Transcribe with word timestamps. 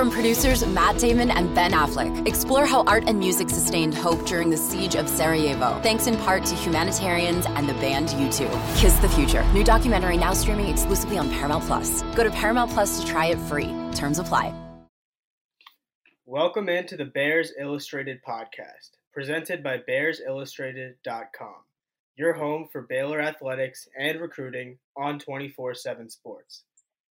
From 0.00 0.10
producers 0.10 0.64
Matt 0.64 0.96
Damon 0.96 1.30
and 1.30 1.54
Ben 1.54 1.72
Affleck, 1.72 2.26
explore 2.26 2.64
how 2.64 2.84
art 2.84 3.04
and 3.06 3.18
music 3.18 3.50
sustained 3.50 3.94
hope 3.94 4.24
during 4.24 4.48
the 4.48 4.56
siege 4.56 4.94
of 4.94 5.06
Sarajevo, 5.06 5.78
thanks 5.82 6.06
in 6.06 6.16
part 6.16 6.42
to 6.46 6.54
humanitarians 6.54 7.44
and 7.44 7.68
the 7.68 7.74
band 7.74 8.08
U2. 8.08 8.78
Kiss 8.78 8.94
the 9.00 9.10
Future. 9.10 9.44
New 9.52 9.62
documentary 9.62 10.16
now 10.16 10.32
streaming 10.32 10.68
exclusively 10.68 11.18
on 11.18 11.28
Paramount 11.28 11.64
Plus. 11.64 12.00
Go 12.16 12.24
to 12.24 12.30
Paramount 12.30 12.70
Plus 12.70 12.98
to 12.98 13.06
try 13.06 13.26
it 13.26 13.38
free. 13.40 13.74
Terms 13.94 14.18
apply. 14.18 14.54
Welcome 16.24 16.70
into 16.70 16.96
the 16.96 17.04
Bears 17.04 17.52
Illustrated 17.60 18.20
podcast, 18.26 18.92
presented 19.12 19.62
by 19.62 19.82
BearsIllustrated.com, 19.86 21.56
your 22.16 22.32
home 22.32 22.68
for 22.72 22.80
Baylor 22.80 23.20
athletics 23.20 23.86
and 23.98 24.18
recruiting 24.18 24.78
on 24.96 25.18
24 25.18 25.74
7 25.74 26.08
sports. 26.08 26.62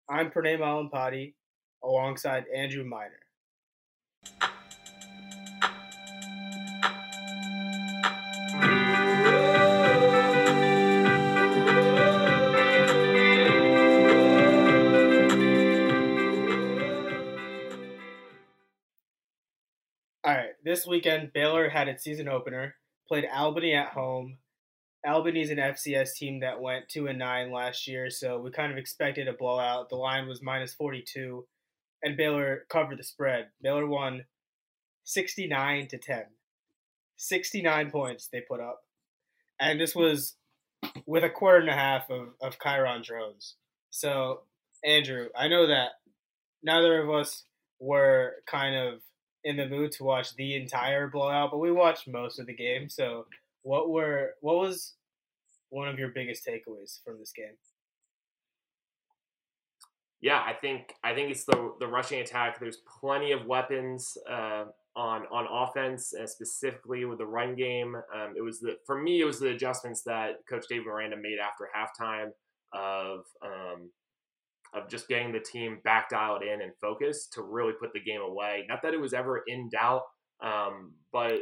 I'm 0.10 0.32
Pranay 0.32 0.58
Malampati 0.58 1.34
alongside 1.88 2.46
Andrew 2.54 2.84
Miner. 2.84 3.20
All 20.24 20.34
right, 20.34 20.50
this 20.64 20.86
weekend 20.86 21.32
Baylor 21.34 21.70
had 21.70 21.88
its 21.88 22.04
season 22.04 22.28
opener, 22.28 22.76
played 23.08 23.26
Albany 23.34 23.74
at 23.74 23.94
home. 23.94 24.40
Albany's 25.06 25.52
an 25.52 25.58
FCS 25.58 26.16
team 26.16 26.42
that 26.42 26.60
went 26.60 26.90
2 26.90 27.08
and 27.08 27.18
9 27.18 27.50
last 27.50 27.88
year, 27.88 28.10
so 28.10 28.38
we 28.38 28.52
kind 28.52 28.74
of 28.74 28.78
expected 28.78 29.30
a 29.30 29.34
blowout. 29.34 29.88
The 29.88 29.96
line 29.96 30.28
was 30.28 30.42
minus 30.42 30.74
42 30.74 31.46
and 32.04 32.18
Baylor 32.18 32.66
covered 32.70 33.00
the 33.00 33.04
spread. 33.04 33.48
Baylor 33.62 33.88
won 33.88 34.26
69 35.04 35.88
to 35.90 35.98
10. 35.98 36.24
69 37.18 37.92
points 37.92 38.28
they 38.28 38.42
put 38.42 38.60
up. 38.60 38.84
And 39.60 39.80
this 39.80 39.96
was 39.96 40.36
with 41.06 41.24
a 41.24 41.30
quarter 41.30 41.60
and 41.60 41.70
a 41.70 41.74
half 41.74 42.10
of, 42.10 42.30
of 42.42 42.60
Kyron 42.60 43.04
Drones. 43.04 43.56
So, 43.90 44.42
Andrew, 44.84 45.30
I 45.36 45.48
know 45.48 45.68
that 45.68 45.92
neither 46.64 47.02
of 47.02 47.10
us 47.10 47.44
were 47.80 48.36
kind 48.46 48.76
of 48.76 49.02
in 49.44 49.58
the 49.58 49.68
mood 49.68 49.92
to 49.94 50.04
watch 50.04 50.36
the 50.36 50.56
entire 50.56 51.08
blowout, 51.08 51.52
but 51.52 51.60
we 51.60 51.72
watched 51.72 52.08
most 52.08 52.40
of 52.40 52.46
the 52.46 52.54
game. 52.54 52.90
So, 52.90 53.26
what 53.64 53.90
were 53.90 54.36
what 54.42 54.58
was 54.58 54.94
one 55.70 55.88
of 55.88 56.00
your 56.00 56.10
biggest 56.10 56.46
takeaways 56.46 57.04
from 57.04 57.20
this 57.20 57.32
game? 57.32 57.58
Yeah, 60.22 60.42
I 60.46 60.54
think 60.54 60.94
I 61.04 61.14
think 61.14 61.32
it's 61.32 61.46
the 61.46 61.74
the 61.80 61.88
rushing 61.88 62.20
attack. 62.22 62.60
There's 62.60 62.82
plenty 63.00 63.32
of 63.32 63.46
weapons 63.46 64.18
uh, 64.30 64.66
on 64.96 65.26
on 65.32 65.48
offense, 65.50 66.14
and 66.14 66.28
specifically 66.28 67.06
with 67.06 67.20
the 67.20 67.26
run 67.26 67.56
game. 67.56 67.96
Um, 67.96 68.34
it 68.36 68.42
was 68.42 68.60
the 68.60 68.78
for 68.86 69.00
me, 69.00 69.22
it 69.22 69.26
was 69.26 69.40
the 69.40 69.50
adjustments 69.50 70.02
that 70.04 70.38
Coach 70.50 70.66
Dave 70.68 70.88
Aranda 70.88 71.18
made 71.18 71.38
after 71.40 71.70
halftime 71.76 72.30
of 72.74 73.26
um, 73.46 73.92
of 74.74 74.90
just 74.90 75.08
getting 75.08 75.32
the 75.32 75.40
team 75.40 75.80
back 75.84 76.10
dialed 76.10 76.42
in 76.42 76.62
and 76.62 76.72
focused 76.82 77.34
to 77.34 77.44
really 77.44 77.74
put 77.80 77.94
the 77.94 78.00
game 78.00 78.22
away. 78.22 78.66
Not 78.68 78.82
that 78.82 78.94
it 78.96 79.00
was 79.02 79.14
ever 79.14 79.44
in 79.48 79.70
doubt, 79.70 80.02
um, 80.42 80.94
but 81.14 81.42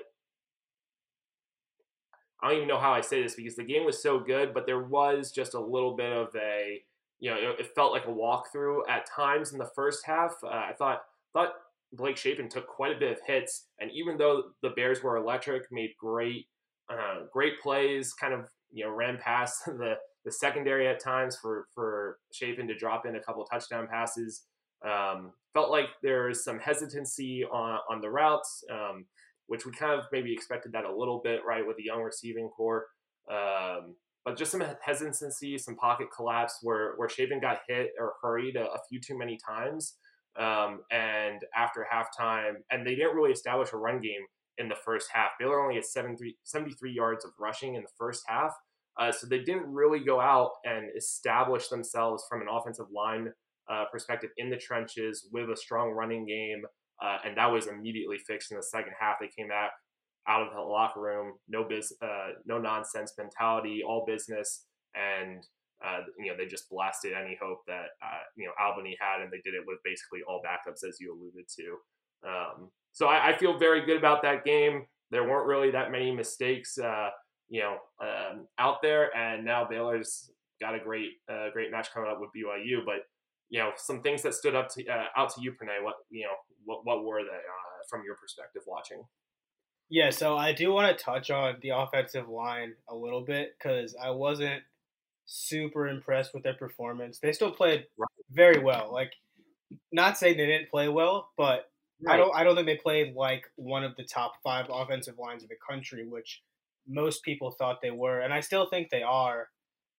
I 2.41 2.49
don't 2.49 2.57
even 2.57 2.67
know 2.67 2.77
how 2.79 2.91
I 2.91 3.01
say 3.01 3.23
this 3.23 3.35
because 3.35 3.55
the 3.55 3.63
game 3.63 3.85
was 3.85 4.03
so 4.03 4.19
good, 4.19 4.53
but 4.53 4.65
there 4.65 4.83
was 4.83 5.31
just 5.31 5.53
a 5.53 5.59
little 5.59 5.95
bit 5.95 6.11
of 6.11 6.27
a 6.35 6.81
you 7.19 7.31
know, 7.31 7.55
it, 7.57 7.73
felt 7.75 7.91
like 7.91 8.05
a 8.05 8.09
walkthrough 8.09 8.81
at 8.89 9.07
times 9.09 9.53
in 9.53 9.57
the 9.57 9.69
first 9.75 10.05
half. 10.05 10.33
Uh, 10.43 10.49
I 10.49 10.73
thought 10.77 11.03
thought 11.33 11.53
Blake 11.93 12.17
Shapen 12.17 12.49
took 12.49 12.67
quite 12.67 12.95
a 12.95 12.99
bit 12.99 13.11
of 13.11 13.19
hits, 13.25 13.67
and 13.79 13.91
even 13.91 14.17
though 14.17 14.43
the 14.61 14.71
Bears 14.71 15.01
were 15.01 15.17
electric, 15.17 15.63
made 15.71 15.91
great 15.99 16.47
uh, 16.89 17.21
great 17.31 17.59
plays, 17.61 18.13
kind 18.13 18.33
of 18.33 18.45
you 18.71 18.85
know 18.85 18.91
ran 18.91 19.17
past 19.17 19.63
the 19.65 19.95
the 20.25 20.31
secondary 20.31 20.87
at 20.87 20.99
times 20.99 21.37
for 21.41 21.67
for 21.73 22.17
Shapen 22.33 22.67
to 22.67 22.75
drop 22.75 23.05
in 23.05 23.15
a 23.15 23.21
couple 23.21 23.45
touchdown 23.45 23.87
passes. 23.87 24.43
Um, 24.85 25.31
felt 25.53 25.71
like 25.71 25.87
there's 26.03 26.43
some 26.43 26.59
hesitancy 26.59 27.45
on 27.45 27.79
on 27.89 28.01
the 28.01 28.09
routes, 28.09 28.63
um, 28.71 29.05
which 29.47 29.65
we 29.65 29.71
kind 29.71 29.97
of 29.97 30.05
maybe 30.11 30.33
expected 30.33 30.73
that 30.73 30.85
a 30.85 30.95
little 30.95 31.21
bit, 31.23 31.41
right, 31.47 31.65
with 31.65 31.77
the 31.77 31.83
young 31.83 32.01
receiving 32.01 32.49
corps. 32.49 32.85
Um, 33.31 33.95
but 34.25 34.35
just 34.35 34.51
some 34.51 34.63
hesitancy, 34.81 35.57
some 35.57 35.75
pocket 35.75 36.07
collapse 36.13 36.57
where 36.63 36.95
where 36.97 37.07
Shapen 37.07 37.39
got 37.39 37.59
hit 37.67 37.91
or 37.99 38.13
hurried 38.21 38.55
a, 38.55 38.65
a 38.71 38.79
few 38.89 38.99
too 38.99 39.17
many 39.17 39.37
times. 39.37 39.95
Um, 40.37 40.81
and 40.91 41.41
after 41.55 41.87
halftime, 41.89 42.55
and 42.69 42.85
they 42.85 42.95
didn't 42.95 43.15
really 43.15 43.31
establish 43.31 43.71
a 43.71 43.77
run 43.77 44.01
game 44.01 44.21
in 44.57 44.67
the 44.67 44.75
first 44.75 45.07
half. 45.13 45.31
Baylor 45.39 45.61
only 45.61 45.75
had 45.75 45.85
73, 45.85 46.35
73 46.43 46.91
yards 46.91 47.23
of 47.23 47.31
rushing 47.39 47.75
in 47.75 47.83
the 47.83 47.89
first 47.97 48.23
half. 48.27 48.51
Uh, 48.99 49.11
so 49.11 49.27
they 49.27 49.39
didn't 49.39 49.71
really 49.71 49.99
go 49.99 50.19
out 50.19 50.51
and 50.63 50.87
establish 50.97 51.67
themselves 51.67 52.23
from 52.29 52.41
an 52.41 52.47
offensive 52.49 52.85
line 52.93 53.31
uh, 53.69 53.85
perspective 53.91 54.29
in 54.37 54.49
the 54.49 54.57
trenches 54.57 55.27
with 55.31 55.49
a 55.49 55.57
strong 55.57 55.91
running 55.91 56.25
game. 56.25 56.63
Uh, 57.01 57.17
and 57.25 57.37
that 57.37 57.51
was 57.51 57.67
immediately 57.67 58.17
fixed 58.17 58.51
in 58.51 58.57
the 58.57 58.63
second 58.63 58.93
half. 58.97 59.17
They 59.19 59.27
came 59.27 59.49
back 59.49 59.71
out 60.27 60.47
of 60.47 60.53
the 60.53 60.61
locker 60.61 61.01
room, 61.01 61.33
no 61.47 61.63
biz, 61.63 61.93
uh, 62.01 62.29
no 62.45 62.57
nonsense 62.57 63.13
mentality, 63.17 63.83
all 63.87 64.05
business, 64.05 64.65
and 64.95 65.45
uh, 65.85 65.99
you 66.17 66.31
know 66.31 66.37
they 66.37 66.45
just 66.45 66.69
blasted 66.69 67.13
any 67.13 67.37
hope 67.41 67.59
that 67.67 67.87
uh, 68.01 68.23
you 68.35 68.45
know 68.45 68.51
Albany 68.59 68.97
had, 68.99 69.21
and 69.21 69.31
they 69.31 69.41
did 69.43 69.53
it 69.53 69.63
with 69.65 69.79
basically 69.83 70.21
all 70.27 70.41
backups, 70.41 70.87
as 70.87 70.97
you 70.99 71.13
alluded 71.13 71.47
to. 71.57 72.27
Um, 72.27 72.71
so 72.91 73.07
I, 73.07 73.29
I, 73.29 73.37
feel 73.37 73.59
very 73.59 73.85
good 73.85 73.97
about 73.97 74.23
that 74.23 74.45
game. 74.45 74.85
There 75.11 75.27
weren't 75.27 75.45
really 75.45 75.69
that 75.71 75.91
many 75.91 76.11
mistakes, 76.11 76.77
uh, 76.79 77.09
you 77.49 77.61
know, 77.61 77.77
um, 78.01 78.47
out 78.57 78.81
there, 78.81 79.15
and 79.15 79.45
now 79.45 79.67
Baylor's 79.67 80.31
got 80.59 80.73
a 80.73 80.79
great, 80.79 81.11
uh, 81.29 81.49
great 81.51 81.69
match 81.69 81.93
coming 81.93 82.09
up 82.09 82.19
with 82.19 82.31
BYU. 82.35 82.83
But 82.83 83.05
you 83.49 83.59
know, 83.59 83.71
some 83.77 84.01
things 84.01 84.23
that 84.23 84.33
stood 84.33 84.55
up 84.55 84.69
to 84.69 84.87
uh, 84.87 85.05
out 85.15 85.35
to 85.35 85.41
you, 85.41 85.51
Pranay. 85.51 85.83
What 85.83 85.95
you 86.09 86.23
know, 86.23 86.33
what 86.63 86.85
what 86.85 87.03
were 87.03 87.21
they 87.21 87.29
from 87.89 88.01
your 88.03 88.15
perspective 88.15 88.63
watching? 88.65 89.03
Yeah, 89.89 90.09
so 90.09 90.35
I 90.35 90.51
do 90.51 90.71
want 90.71 90.97
to 90.97 91.03
touch 91.03 91.29
on 91.29 91.57
the 91.61 91.69
offensive 91.69 92.27
line 92.27 92.73
a 92.89 92.95
little 92.95 93.21
bit 93.21 93.55
because 93.57 93.95
I 94.01 94.09
wasn't 94.09 94.63
super 95.25 95.87
impressed 95.87 96.33
with 96.33 96.43
their 96.43 96.55
performance. 96.55 97.19
They 97.19 97.31
still 97.31 97.51
played 97.51 97.85
very 98.31 98.59
well. 98.59 98.91
Like, 98.91 99.11
not 99.91 100.17
saying 100.17 100.37
they 100.37 100.45
didn't 100.45 100.71
play 100.71 100.89
well, 100.89 101.29
but 101.37 101.69
right. 102.03 102.15
I 102.15 102.17
don't. 102.17 102.35
I 102.35 102.43
don't 102.43 102.55
think 102.55 102.67
they 102.67 102.77
played 102.77 103.15
like 103.15 103.43
one 103.55 103.83
of 103.83 103.95
the 103.95 104.03
top 104.03 104.33
five 104.43 104.67
offensive 104.69 105.15
lines 105.19 105.43
in 105.43 105.49
the 105.49 105.55
country, 105.69 106.07
which 106.07 106.41
most 106.87 107.23
people 107.23 107.51
thought 107.51 107.81
they 107.81 107.91
were, 107.91 108.21
and 108.21 108.33
I 108.33 108.39
still 108.39 108.67
think 108.69 108.89
they 108.89 109.03
are. 109.03 109.49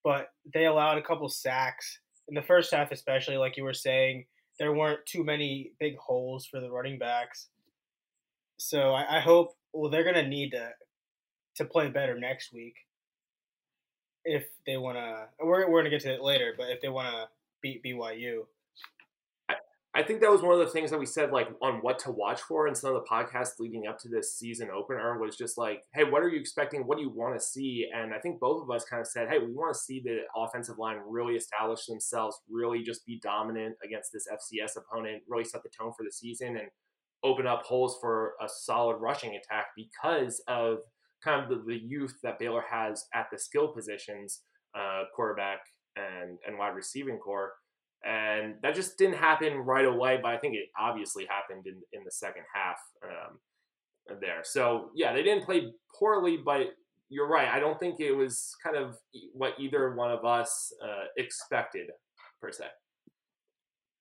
But 0.02 0.28
they 0.52 0.66
allowed 0.66 0.98
a 0.98 1.02
couple 1.02 1.28
sacks 1.28 2.00
in 2.28 2.34
the 2.34 2.42
first 2.42 2.72
half, 2.72 2.92
especially 2.92 3.36
like 3.36 3.56
you 3.56 3.64
were 3.64 3.74
saying. 3.74 4.26
There 4.58 4.72
weren't 4.72 5.04
too 5.04 5.22
many 5.22 5.72
big 5.78 5.98
holes 5.98 6.46
for 6.46 6.60
the 6.60 6.70
running 6.70 6.98
backs. 6.98 7.48
So 8.56 8.92
I, 8.92 9.18
I 9.18 9.20
hope 9.20 9.55
well, 9.72 9.90
they're 9.90 10.04
gonna 10.04 10.26
need 10.26 10.50
to 10.50 10.70
to 11.56 11.64
play 11.64 11.88
better 11.88 12.18
next 12.18 12.52
week 12.52 12.74
if 14.24 14.44
they 14.66 14.76
want 14.76 14.98
to. 14.98 15.26
We're 15.40 15.70
we're 15.70 15.80
gonna 15.80 15.90
get 15.90 16.02
to 16.02 16.14
it 16.14 16.22
later, 16.22 16.54
but 16.56 16.68
if 16.70 16.80
they 16.80 16.88
want 16.88 17.08
to 17.08 17.28
beat 17.62 17.82
BYU. 17.82 18.42
I 19.96 20.02
think 20.02 20.20
that 20.20 20.30
was 20.30 20.42
one 20.42 20.52
of 20.52 20.58
the 20.58 20.70
things 20.70 20.90
that 20.90 20.98
we 20.98 21.06
said, 21.06 21.32
like 21.32 21.48
on 21.62 21.76
what 21.76 21.98
to 22.00 22.10
watch 22.10 22.42
for 22.42 22.68
in 22.68 22.74
some 22.74 22.94
of 22.94 23.02
the 23.02 23.08
podcasts 23.08 23.58
leading 23.58 23.86
up 23.86 23.98
to 24.00 24.10
this 24.10 24.36
season 24.36 24.68
opener 24.70 25.18
was 25.18 25.38
just 25.38 25.56
like, 25.56 25.84
hey, 25.94 26.04
what 26.04 26.22
are 26.22 26.28
you 26.28 26.38
expecting? 26.38 26.82
What 26.82 26.98
do 26.98 27.02
you 27.02 27.08
want 27.08 27.34
to 27.34 27.40
see? 27.40 27.88
And 27.94 28.12
I 28.12 28.18
think 28.18 28.38
both 28.38 28.62
of 28.62 28.70
us 28.70 28.84
kind 28.84 29.00
of 29.00 29.06
said, 29.06 29.30
hey, 29.30 29.38
we 29.38 29.54
want 29.54 29.74
to 29.74 29.80
see 29.80 30.02
the 30.04 30.18
offensive 30.36 30.76
line 30.76 30.98
really 31.08 31.34
establish 31.34 31.86
themselves, 31.86 32.38
really 32.50 32.82
just 32.82 33.06
be 33.06 33.18
dominant 33.22 33.76
against 33.82 34.12
this 34.12 34.28
FCS 34.30 34.76
opponent, 34.76 35.22
really 35.30 35.44
set 35.44 35.62
the 35.62 35.70
tone 35.70 35.94
for 35.96 36.04
the 36.04 36.12
season. 36.12 36.58
And 36.58 36.68
open 37.24 37.46
up 37.46 37.62
holes 37.62 37.98
for 38.00 38.34
a 38.42 38.48
solid 38.48 38.96
rushing 38.96 39.36
attack 39.36 39.66
because 39.76 40.42
of 40.48 40.78
kind 41.24 41.42
of 41.42 41.48
the, 41.48 41.64
the 41.66 41.78
youth 41.78 42.14
that 42.22 42.38
Baylor 42.38 42.64
has 42.70 43.04
at 43.14 43.26
the 43.32 43.38
skill 43.38 43.68
positions, 43.68 44.42
uh, 44.78 45.04
quarterback 45.14 45.60
and, 45.96 46.38
and 46.46 46.58
wide 46.58 46.74
receiving 46.74 47.18
corps. 47.18 47.52
And 48.04 48.54
that 48.62 48.74
just 48.74 48.98
didn't 48.98 49.16
happen 49.16 49.54
right 49.54 49.86
away, 49.86 50.18
but 50.22 50.32
I 50.32 50.38
think 50.38 50.54
it 50.54 50.68
obviously 50.78 51.26
happened 51.28 51.66
in, 51.66 51.80
in 51.92 52.04
the 52.04 52.12
second 52.12 52.44
half 52.54 52.76
um, 53.02 54.18
there. 54.20 54.42
So, 54.44 54.90
yeah, 54.94 55.12
they 55.12 55.22
didn't 55.22 55.44
play 55.44 55.72
poorly, 55.98 56.38
but 56.44 56.68
you're 57.08 57.28
right. 57.28 57.48
I 57.48 57.58
don't 57.58 57.80
think 57.80 57.98
it 57.98 58.12
was 58.12 58.54
kind 58.62 58.76
of 58.76 58.96
what 59.32 59.54
either 59.58 59.94
one 59.94 60.12
of 60.12 60.24
us 60.24 60.72
uh, 60.84 61.06
expected, 61.16 61.86
per 62.40 62.52
se. 62.52 62.66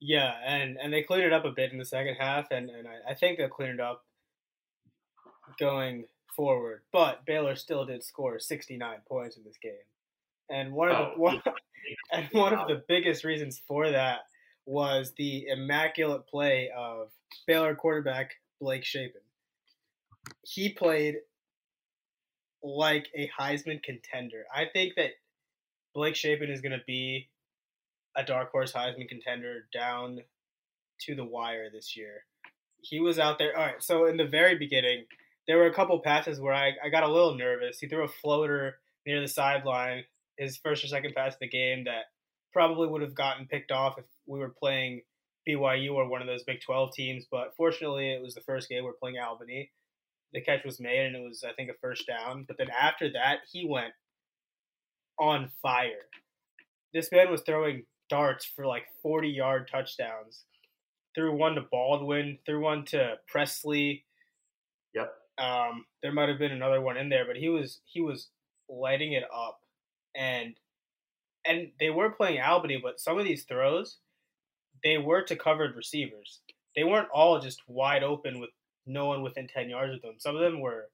Yeah, 0.08 0.34
and 0.46 0.78
and 0.78 0.94
they 0.94 1.02
cleaned 1.02 1.24
it 1.24 1.34
up 1.34 1.46
a 1.46 1.52
bit 1.52 1.72
in 1.72 1.80
the 1.80 1.86
second 1.86 2.16
half, 2.20 2.52
and 2.52 2.70
and 2.70 2.88
I, 2.88 3.12
I 3.12 3.14
think 3.16 3.40
they'll 3.40 3.50
clean 3.50 3.72
it 3.72 3.80
up 3.80 4.06
going 5.60 6.06
forward. 6.36 6.82
But 6.94 7.26
Baylor 7.26 7.56
still 7.56 7.86
did 7.86 8.04
score 8.04 8.38
69 8.38 8.98
points 9.08 9.36
in 9.36 9.44
this 9.44 9.58
game, 9.58 9.74
and 10.48 10.74
one 10.74 10.92
of 10.92 10.98
oh, 10.98 11.12
the 11.16 11.22
one, 11.22 11.42
and 12.12 12.28
one 12.34 12.54
of 12.54 12.68
the 12.68 12.84
biggest 12.88 13.24
reasons 13.24 13.60
for 13.68 13.90
that 13.90 14.20
was 14.68 15.14
the 15.18 15.48
immaculate 15.48 16.28
play 16.28 16.70
of 16.78 17.10
Baylor 17.48 17.74
quarterback 17.74 18.36
Blake 18.62 18.86
Shapen. 18.86 19.22
He 20.44 20.70
played 20.70 21.16
like 22.64 23.08
a 23.16 23.28
Heisman 23.40 23.82
contender. 23.82 24.44
I 24.56 24.66
think 24.72 24.94
that 24.98 25.12
Blake 25.96 26.16
Shapen 26.16 26.52
is 26.52 26.62
going 26.62 26.78
to 26.78 26.86
be 26.86 27.28
a 28.16 28.24
dark 28.24 28.52
horse 28.52 28.74
Heisman 28.74 29.08
contender 29.08 29.68
down 29.74 30.20
to 31.02 31.16
the 31.16 31.26
wire 31.26 31.70
this 31.72 31.96
year. 31.96 32.26
He 32.82 33.00
was 33.00 33.20
out 33.20 33.40
there. 33.40 33.58
All 33.58 33.66
right, 33.66 33.84
so 33.84 34.06
in 34.06 34.18
the 34.18 34.28
very 34.28 34.58
beginning, 34.58 35.06
there 35.48 35.58
were 35.58 35.68
a 35.68 35.74
couple 35.74 36.00
passes 36.00 36.40
where 36.40 36.54
I, 36.54 36.72
I 36.84 36.90
got 36.90 37.04
a 37.04 37.12
little 37.12 37.36
nervous. 37.36 37.80
He 37.80 37.88
threw 37.88 38.04
a 38.04 38.08
floater 38.08 38.78
near 39.06 39.22
the 39.22 39.28
sideline, 39.28 40.04
his 40.38 40.58
first 40.58 40.84
or 40.84 40.88
second 40.88 41.14
pass 41.16 41.34
of 41.34 41.40
the 41.40 41.48
game 41.48 41.86
that 41.86 42.06
probably 42.54 42.88
would 42.88 43.02
have 43.02 43.16
gotten 43.16 43.48
picked 43.48 43.72
off 43.72 43.98
if 43.98 44.06
we 44.26 44.40
were 44.40 44.54
playing 44.58 45.02
BYU 45.48 45.94
or 45.94 46.08
one 46.08 46.22
of 46.22 46.28
those 46.28 46.44
Big 46.44 46.62
12 46.62 46.94
teams. 46.94 47.26
But 47.30 47.54
fortunately, 47.56 48.12
it 48.12 48.22
was 48.22 48.34
the 48.34 48.42
first 48.42 48.70
game 48.70 48.84
we 48.84 48.90
we're 48.90 48.94
playing 48.94 49.18
Albany. 49.20 49.72
The 50.34 50.42
catch 50.42 50.66
was 50.66 50.80
made, 50.80 51.06
and 51.06 51.16
it 51.16 51.22
was, 51.22 51.44
I 51.48 51.54
think, 51.54 51.70
a 51.70 51.74
first 51.80 52.08
down. 52.08 52.46
But 52.48 52.58
then 52.58 52.68
after 52.70 53.12
that, 53.14 53.40
he 53.52 53.66
went 53.68 53.94
on 55.20 55.52
fire. 55.62 56.10
This 56.94 57.12
man 57.12 57.32
was 57.32 57.42
throwing 57.42 57.84
darts 58.10 58.46
for 58.46 58.66
like 58.66 58.84
40 59.02 59.30
yard 59.30 59.70
touchdowns. 59.72 60.44
Threw 61.14 61.36
one 61.36 61.56
to 61.56 61.62
Baldwin, 61.62 62.40
threw 62.46 62.62
one 62.62 62.86
to 62.86 63.16
Presley. 63.28 64.04
Yep. 64.94 65.14
Um, 65.38 65.86
there 66.02 66.12
might 66.12 66.30
have 66.30 66.40
been 66.40 66.52
another 66.52 66.82
one 66.82 66.98
in 66.98 67.10
there, 67.10 67.26
but 67.26 67.38
he 67.38 67.50
was 67.50 67.80
he 67.86 68.02
was 68.02 68.30
lighting 68.70 69.14
it 69.14 69.24
up, 69.34 69.60
and 70.16 70.56
and 71.46 71.72
they 71.80 71.90
were 71.90 72.10
playing 72.10 72.42
Albany, 72.42 72.80
but 72.82 73.00
some 73.00 73.18
of 73.18 73.26
these 73.26 73.44
throws, 73.44 73.98
they 74.84 74.98
were 74.98 75.22
to 75.24 75.36
covered 75.36 75.76
receivers. 75.76 76.40
They 76.76 76.84
weren't 76.84 77.10
all 77.14 77.40
just 77.40 77.62
wide 77.68 78.04
open 78.04 78.40
with 78.40 78.50
no 78.86 79.06
one 79.06 79.24
within 79.24 79.48
ten 79.48 79.70
yards 79.70 79.94
of 79.94 80.02
them. 80.02 80.16
Some 80.18 80.36
of 80.36 80.42
them 80.42 80.60
were 80.60 80.90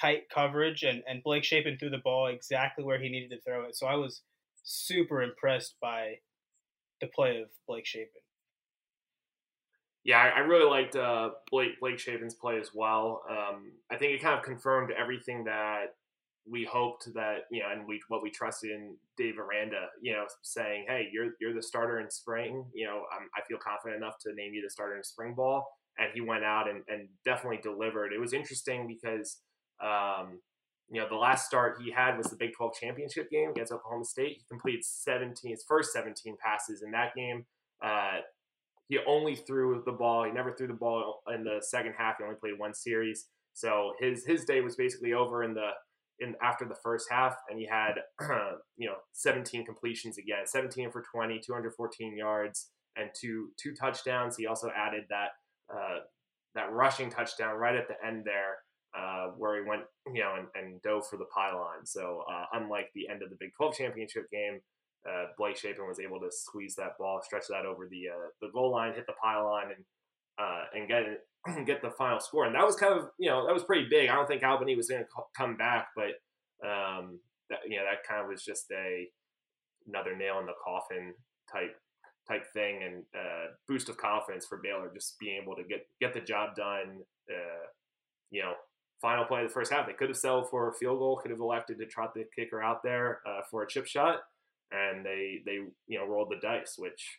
tight 0.00 0.28
coverage, 0.32 0.82
and 0.82 1.02
and 1.08 1.22
Blake 1.22 1.44
Shapen 1.44 1.76
threw 1.78 1.90
the 1.90 1.98
ball 1.98 2.26
exactly 2.26 2.84
where 2.84 3.00
he 3.00 3.08
needed 3.08 3.30
to 3.30 3.40
throw 3.40 3.64
it. 3.64 3.76
So 3.76 3.86
I 3.86 3.96
was 3.96 4.22
super 4.62 5.22
impressed 5.22 5.74
by 5.80 6.18
the 7.00 7.08
play 7.08 7.40
of 7.40 7.48
Blake 7.66 7.86
Shapen. 7.86 8.22
Yeah, 10.04 10.18
I, 10.18 10.38
really 10.38 10.70
liked 10.70 10.94
uh, 10.94 11.30
Blake 11.50 11.80
Blake 11.80 11.98
Shapen's 11.98 12.34
play 12.34 12.60
as 12.60 12.70
well. 12.72 13.22
Um, 13.28 13.72
I 13.90 13.96
think 13.96 14.12
it 14.12 14.22
kind 14.22 14.38
of 14.38 14.44
confirmed 14.44 14.92
everything 14.96 15.42
that 15.44 15.96
we 16.48 16.64
hoped 16.64 17.12
that 17.14 17.46
you 17.50 17.60
know, 17.60 17.70
and 17.72 17.86
we 17.88 18.00
what 18.06 18.22
we 18.22 18.30
trusted 18.30 18.70
in 18.70 18.94
Dave 19.16 19.38
Aranda, 19.38 19.88
you 20.00 20.12
know, 20.12 20.26
saying, 20.42 20.84
"Hey, 20.88 21.08
you're 21.12 21.32
you're 21.40 21.52
the 21.52 21.62
starter 21.62 21.98
in 21.98 22.08
spring. 22.08 22.64
You 22.72 22.86
know, 22.86 23.02
I'm, 23.12 23.28
I 23.36 23.40
feel 23.48 23.58
confident 23.58 24.00
enough 24.00 24.18
to 24.20 24.34
name 24.34 24.54
you 24.54 24.62
the 24.62 24.70
starter 24.70 24.96
in 24.96 25.02
spring 25.02 25.34
ball." 25.34 25.66
And 25.98 26.10
he 26.14 26.20
went 26.20 26.44
out 26.44 26.68
and, 26.68 26.82
and 26.88 27.08
definitely 27.24 27.58
delivered. 27.62 28.12
It 28.12 28.20
was 28.20 28.34
interesting 28.34 28.86
because, 28.86 29.38
um, 29.82 30.40
you 30.90 31.00
know, 31.00 31.08
the 31.08 31.16
last 31.16 31.46
start 31.46 31.78
he 31.82 31.90
had 31.90 32.16
was 32.16 32.26
the 32.26 32.36
Big 32.36 32.52
12 32.56 32.74
championship 32.80 33.30
game 33.30 33.50
against 33.50 33.72
Oklahoma 33.72 34.04
State. 34.04 34.36
He 34.38 34.44
completed 34.48 34.84
17, 34.84 35.50
his 35.50 35.64
first 35.66 35.92
17 35.92 36.36
passes 36.44 36.82
in 36.82 36.92
that 36.92 37.14
game. 37.14 37.44
Uh, 37.82 38.18
he 38.88 38.98
only 39.06 39.34
threw 39.34 39.82
the 39.84 39.92
ball. 39.92 40.24
He 40.24 40.30
never 40.30 40.52
threw 40.52 40.68
the 40.68 40.74
ball 40.74 41.22
in 41.34 41.42
the 41.42 41.58
second 41.60 41.94
half. 41.98 42.18
He 42.18 42.24
only 42.24 42.36
played 42.36 42.58
one 42.58 42.72
series. 42.72 43.26
So 43.52 43.94
his 43.98 44.24
his 44.26 44.44
day 44.44 44.60
was 44.60 44.76
basically 44.76 45.12
over 45.12 45.42
in 45.42 45.54
the 45.54 45.70
in 46.20 46.34
after 46.42 46.64
the 46.64 46.76
first 46.82 47.06
half, 47.10 47.34
and 47.50 47.58
he 47.58 47.66
had 47.66 47.94
you 48.76 48.86
know 48.86 48.96
17 49.12 49.64
completions 49.64 50.18
again, 50.18 50.46
17 50.46 50.90
for 50.90 51.02
20, 51.12 51.40
214 51.44 52.16
yards, 52.16 52.70
and 52.96 53.10
two 53.18 53.48
two 53.60 53.74
touchdowns. 53.74 54.36
He 54.36 54.46
also 54.46 54.70
added 54.76 55.04
that 55.08 55.30
uh, 55.72 56.00
that 56.54 56.70
rushing 56.72 57.10
touchdown 57.10 57.56
right 57.56 57.74
at 57.74 57.88
the 57.88 57.94
end 58.06 58.24
there, 58.24 58.58
uh, 58.96 59.28
where 59.36 59.62
he 59.62 59.68
went 59.68 59.82
you 60.12 60.20
know 60.20 60.34
and, 60.38 60.46
and 60.54 60.82
dove 60.82 61.06
for 61.08 61.16
the 61.16 61.26
pylon. 61.34 61.84
So 61.84 62.24
uh, 62.30 62.46
unlike 62.54 62.90
the 62.94 63.08
end 63.08 63.22
of 63.22 63.30
the 63.30 63.36
Big 63.38 63.50
12 63.56 63.76
championship 63.76 64.30
game. 64.30 64.60
Uh, 65.06 65.26
Blake 65.38 65.56
Shapen 65.56 65.86
was 65.86 66.00
able 66.00 66.18
to 66.18 66.32
squeeze 66.32 66.74
that 66.74 66.98
ball, 66.98 67.20
stretch 67.22 67.44
that 67.48 67.64
over 67.64 67.86
the 67.86 68.08
uh, 68.08 68.28
the 68.40 68.48
goal 68.52 68.72
line, 68.72 68.92
hit 68.92 69.06
the 69.06 69.12
pylon, 69.22 69.66
and 69.66 69.84
uh, 70.38 70.64
and 70.74 70.88
get 70.88 71.04
get 71.66 71.82
the 71.82 71.90
final 71.90 72.20
score. 72.20 72.44
And 72.44 72.54
that 72.54 72.64
was 72.64 72.76
kind 72.76 72.92
of, 72.92 73.10
you 73.18 73.28
know, 73.28 73.46
that 73.46 73.54
was 73.54 73.64
pretty 73.64 73.86
big. 73.88 74.08
I 74.08 74.14
don't 74.14 74.26
think 74.26 74.42
Albany 74.42 74.74
was 74.74 74.88
going 74.88 75.02
to 75.02 75.08
come 75.36 75.56
back, 75.56 75.88
but, 75.94 76.66
um, 76.66 77.20
that, 77.50 77.60
you 77.68 77.76
know, 77.76 77.84
that 77.84 78.06
kind 78.08 78.22
of 78.22 78.28
was 78.28 78.44
just 78.44 78.70
a 78.72 79.08
another 79.86 80.16
nail 80.16 80.40
in 80.40 80.46
the 80.46 80.52
coffin 80.64 81.14
type 81.50 81.76
type 82.26 82.44
thing 82.52 82.82
and 82.82 83.04
boost 83.68 83.88
of 83.88 83.96
confidence 83.96 84.44
for 84.44 84.58
Baylor, 84.58 84.90
just 84.92 85.16
being 85.20 85.40
able 85.40 85.54
to 85.54 85.62
get 85.62 85.86
get 86.00 86.14
the 86.14 86.20
job 86.20 86.56
done. 86.56 87.02
You 88.32 88.42
know, 88.42 88.54
final 89.00 89.24
play 89.24 89.42
of 89.42 89.48
the 89.48 89.52
first 89.52 89.72
half, 89.72 89.86
they 89.86 89.92
could 89.92 90.08
have 90.08 90.16
settled 90.16 90.48
for 90.50 90.68
a 90.68 90.74
field 90.74 90.98
goal, 90.98 91.18
could 91.20 91.30
have 91.30 91.40
elected 91.40 91.78
to 91.78 91.86
trot 91.86 92.14
the 92.14 92.24
kicker 92.34 92.62
out 92.62 92.82
there 92.82 93.20
uh, 93.26 93.40
for 93.50 93.62
a 93.62 93.68
chip 93.68 93.86
shot, 93.86 94.20
and 94.70 95.04
they 95.04 95.42
they 95.44 95.60
you 95.86 95.98
know 95.98 96.06
rolled 96.06 96.30
the 96.30 96.40
dice, 96.40 96.74
which 96.78 97.18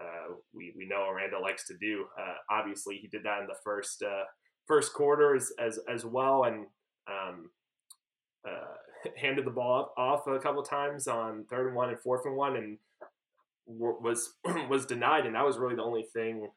uh, 0.00 0.34
we 0.54 0.72
we 0.76 0.86
know 0.86 1.08
Aranda 1.08 1.38
likes 1.38 1.66
to 1.66 1.76
do. 1.78 2.06
Uh, 2.18 2.34
obviously, 2.50 2.96
he 2.96 3.08
did 3.08 3.22
that 3.24 3.40
in 3.40 3.46
the 3.46 3.56
first 3.62 4.02
uh, 4.02 4.24
first 4.66 4.92
quarters 4.94 5.52
as 5.58 5.78
as 5.92 6.04
well, 6.04 6.44
and 6.44 6.66
um, 7.08 7.50
uh, 8.46 9.10
handed 9.16 9.44
the 9.44 9.50
ball 9.50 9.92
off 9.96 10.26
a 10.26 10.38
couple 10.38 10.62
times 10.62 11.06
on 11.06 11.44
third 11.50 11.68
and 11.68 11.76
one 11.76 11.90
and 11.90 12.00
fourth 12.00 12.22
and 12.24 12.36
one, 12.36 12.56
and 12.56 12.78
was 13.66 14.34
was 14.68 14.86
denied. 14.86 15.26
And 15.26 15.34
that 15.34 15.44
was 15.44 15.58
really 15.58 15.76
the 15.76 15.82
only 15.82 16.06
thing 16.14 16.48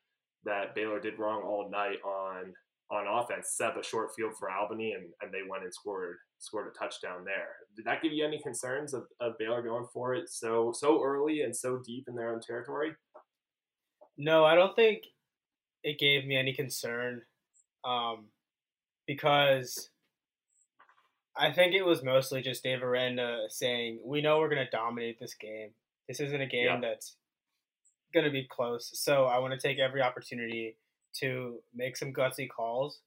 that 0.45 0.75
Baylor 0.75 0.99
did 0.99 1.19
wrong 1.19 1.41
all 1.41 1.69
night 1.69 1.97
on 2.03 2.53
on 2.91 3.07
offense. 3.07 3.53
Set 3.55 3.77
a 3.77 3.83
short 3.83 4.09
field 4.15 4.33
for 4.37 4.51
Albany, 4.51 4.93
and, 4.93 5.05
and 5.21 5.31
they 5.31 5.47
went 5.47 5.63
and 5.63 5.73
scored 5.73 6.17
scored 6.39 6.67
a 6.67 6.77
touchdown 6.77 7.23
there. 7.23 7.55
Did 7.75 7.85
that 7.85 8.01
give 8.01 8.11
you 8.11 8.25
any 8.25 8.39
concerns 8.41 8.93
of, 8.93 9.03
of 9.21 9.37
Baylor 9.39 9.61
going 9.61 9.85
for 9.93 10.13
it 10.13 10.29
so 10.29 10.73
so 10.75 11.03
early 11.03 11.41
and 11.41 11.55
so 11.55 11.81
deep 11.85 12.05
in 12.07 12.15
their 12.15 12.33
own 12.33 12.41
territory? 12.41 12.91
No, 14.17 14.45
I 14.45 14.55
don't 14.55 14.75
think 14.75 15.03
it 15.83 15.99
gave 15.99 16.25
me 16.25 16.37
any 16.37 16.53
concern 16.53 17.21
um, 17.83 18.25
because 19.07 19.89
I 21.35 21.51
think 21.51 21.73
it 21.73 21.83
was 21.83 22.03
mostly 22.03 22.41
just 22.41 22.63
Dave 22.63 22.83
Aranda 22.83 23.45
saying, 23.49 23.99
"We 24.05 24.21
know 24.21 24.39
we're 24.39 24.49
going 24.53 24.65
to 24.65 24.77
dominate 24.77 25.19
this 25.19 25.35
game. 25.35 25.69
This 26.07 26.19
isn't 26.19 26.41
a 26.41 26.45
game 26.45 26.65
yeah. 26.65 26.79
that's 26.81 27.15
going 28.13 28.25
to 28.25 28.31
be 28.31 28.47
close. 28.49 28.91
So 28.93 29.25
I 29.25 29.39
want 29.39 29.59
to 29.59 29.67
take 29.67 29.79
every 29.79 30.01
opportunity 30.01 30.77
to 31.19 31.59
make 31.73 31.97
some 31.97 32.13
gutsy 32.13 32.47
calls, 32.49 32.99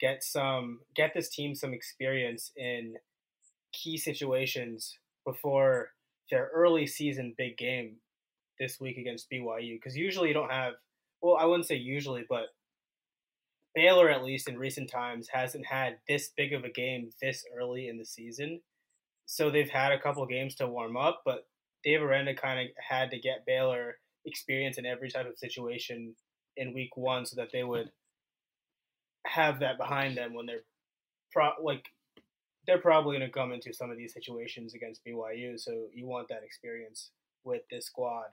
get 0.00 0.22
some, 0.24 0.80
get 0.94 1.12
this 1.14 1.28
team 1.28 1.54
some 1.54 1.72
experience 1.72 2.52
in 2.56 2.94
key 3.72 3.96
situations 3.96 4.98
before 5.24 5.90
their 6.30 6.50
early 6.54 6.86
season 6.86 7.34
big 7.36 7.56
game 7.56 7.96
this 8.58 8.80
week 8.80 8.96
against 8.96 9.30
BYU 9.30 9.76
because 9.76 9.96
usually 9.96 10.28
you 10.28 10.34
don't 10.34 10.50
have. 10.50 10.74
Well, 11.20 11.36
I 11.36 11.44
wouldn't 11.44 11.68
say 11.68 11.76
usually, 11.76 12.24
but 12.28 12.46
Baylor, 13.74 14.10
at 14.10 14.24
least 14.24 14.48
in 14.48 14.58
recent 14.58 14.90
times, 14.90 15.28
hasn't 15.32 15.66
had 15.66 15.98
this 16.08 16.30
big 16.36 16.52
of 16.52 16.64
a 16.64 16.70
game 16.70 17.10
this 17.20 17.44
early 17.56 17.88
in 17.88 17.96
the 17.96 18.04
season. 18.04 18.60
So 19.26 19.50
they've 19.50 19.70
had 19.70 19.92
a 19.92 20.00
couple 20.00 20.26
games 20.26 20.54
to 20.56 20.66
warm 20.66 20.96
up, 20.96 21.22
but 21.24 21.46
Dave 21.84 22.02
Aranda 22.02 22.34
kind 22.34 22.60
of 22.60 22.66
had 22.76 23.10
to 23.10 23.18
get 23.18 23.46
Baylor 23.46 23.98
experience 24.24 24.78
in 24.78 24.86
every 24.86 25.10
type 25.10 25.28
of 25.28 25.38
situation 25.38 26.14
in 26.56 26.74
week 26.74 26.96
one 26.96 27.26
so 27.26 27.36
that 27.36 27.50
they 27.52 27.64
would 27.64 27.90
have 29.26 29.60
that 29.60 29.78
behind 29.78 30.16
them 30.16 30.34
when 30.34 30.46
they're 30.46 30.64
pro- 31.32 31.62
like 31.62 31.84
they're 32.66 32.78
probably 32.78 33.18
going 33.18 33.28
to 33.28 33.32
come 33.32 33.52
into 33.52 33.72
some 33.72 33.90
of 33.90 33.96
these 33.96 34.12
situations 34.12 34.74
against 34.74 35.04
BYU. 35.04 35.58
So 35.58 35.86
you 35.92 36.06
want 36.06 36.28
that 36.28 36.42
experience 36.44 37.10
with 37.44 37.62
this 37.70 37.86
squad. 37.86 38.26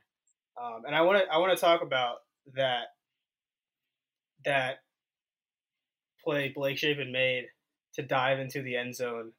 Um, 0.62 0.84
and 0.86 0.96
I 0.96 1.02
want 1.02 1.24
to 1.24 1.34
I 1.34 1.38
want 1.38 1.58
to 1.58 1.62
talk 1.62 1.82
about 1.82 2.18
that 2.56 2.94
that 4.46 4.80
play 6.24 6.52
Blake 6.54 6.78
Shapen 6.78 7.12
made 7.12 7.48
to 7.96 8.02
dive 8.02 8.40
into 8.40 8.62
the 8.62 8.76
end 8.76 8.96
zone. 8.96 9.32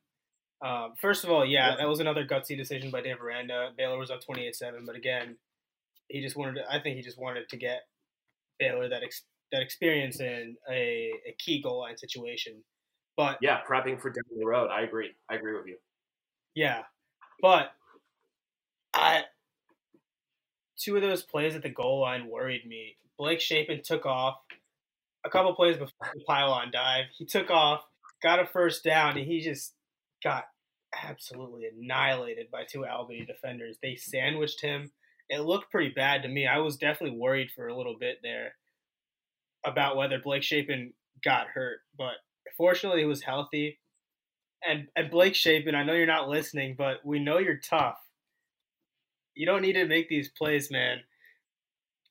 Um, 0.62 0.92
first 1.00 1.24
of 1.24 1.30
all, 1.30 1.44
yeah, 1.44 1.76
that 1.76 1.88
was 1.88 2.00
another 2.00 2.26
gutsy 2.26 2.56
decision 2.56 2.90
by 2.90 3.00
Dave 3.00 3.20
Aranda. 3.20 3.70
Baylor 3.76 3.98
was 3.98 4.10
up 4.10 4.20
28-7, 4.28 4.84
but 4.84 4.94
again, 4.94 5.36
he 6.08 6.20
just 6.20 6.36
wanted 6.36 6.56
to, 6.56 6.62
I 6.70 6.80
think 6.80 6.96
he 6.96 7.02
just 7.02 7.18
wanted 7.18 7.48
to 7.48 7.56
get 7.56 7.82
Baylor 8.60 8.88
that 8.88 9.02
ex, 9.02 9.24
that 9.50 9.62
experience 9.62 10.20
in 10.20 10.56
a, 10.70 11.10
a 11.26 11.34
key 11.38 11.60
goal 11.60 11.80
line 11.80 11.96
situation. 11.98 12.62
But 13.16 13.38
yeah, 13.42 13.58
prepping 13.68 14.00
for 14.00 14.10
down 14.10 14.22
the 14.38 14.46
road. 14.46 14.70
I 14.70 14.82
agree. 14.82 15.10
I 15.28 15.34
agree 15.34 15.54
with 15.54 15.66
you. 15.66 15.76
Yeah, 16.54 16.82
but 17.42 17.72
I 18.94 19.24
two 20.78 20.96
of 20.96 21.02
those 21.02 21.22
plays 21.22 21.54
at 21.54 21.62
the 21.62 21.68
goal 21.68 22.00
line 22.00 22.28
worried 22.28 22.66
me. 22.66 22.96
Blake 23.18 23.40
Shapen 23.40 23.82
took 23.82 24.06
off 24.06 24.36
a 25.24 25.30
couple 25.30 25.54
plays 25.54 25.76
before 25.76 26.08
the 26.14 26.24
pylon 26.26 26.70
dive. 26.72 27.06
He 27.16 27.26
took 27.26 27.50
off, 27.50 27.82
got 28.22 28.40
a 28.40 28.46
first 28.46 28.82
down, 28.82 29.18
and 29.18 29.26
he 29.26 29.40
just 29.40 29.74
got 30.22 30.44
absolutely 31.04 31.64
annihilated 31.66 32.50
by 32.50 32.64
two 32.64 32.86
Albany 32.86 33.24
defenders. 33.24 33.76
They 33.82 33.96
sandwiched 33.96 34.60
him. 34.62 34.90
It 35.30 35.40
looked 35.42 35.72
pretty 35.72 35.90
bad 35.94 36.24
to 36.24 36.28
me. 36.28 36.46
I 36.48 36.58
was 36.60 36.76
definitely 36.78 37.18
worried 37.18 37.50
for 37.56 37.68
a 37.68 37.76
little 37.76 37.96
bit 37.98 38.18
there. 38.22 38.54
about 39.64 39.96
whether 39.96 40.18
Blake 40.20 40.42
Shapen 40.44 40.94
got 41.24 41.48
hurt, 41.48 41.80
but 41.98 42.14
fortunately 42.56 43.00
he 43.00 43.06
was 43.06 43.22
healthy. 43.22 43.80
And 44.66 44.88
and 44.96 45.10
Blake 45.10 45.34
Shapen, 45.36 45.74
I 45.74 45.84
know 45.84 45.94
you're 45.94 46.06
not 46.06 46.28
listening, 46.30 46.76
but 46.78 47.04
we 47.04 47.18
know 47.20 47.38
you're 47.38 47.58
tough. 47.58 47.98
You 49.34 49.46
don't 49.46 49.62
need 49.62 49.74
to 49.74 49.86
make 49.86 50.08
these 50.08 50.30
plays, 50.30 50.70
man. 50.70 51.00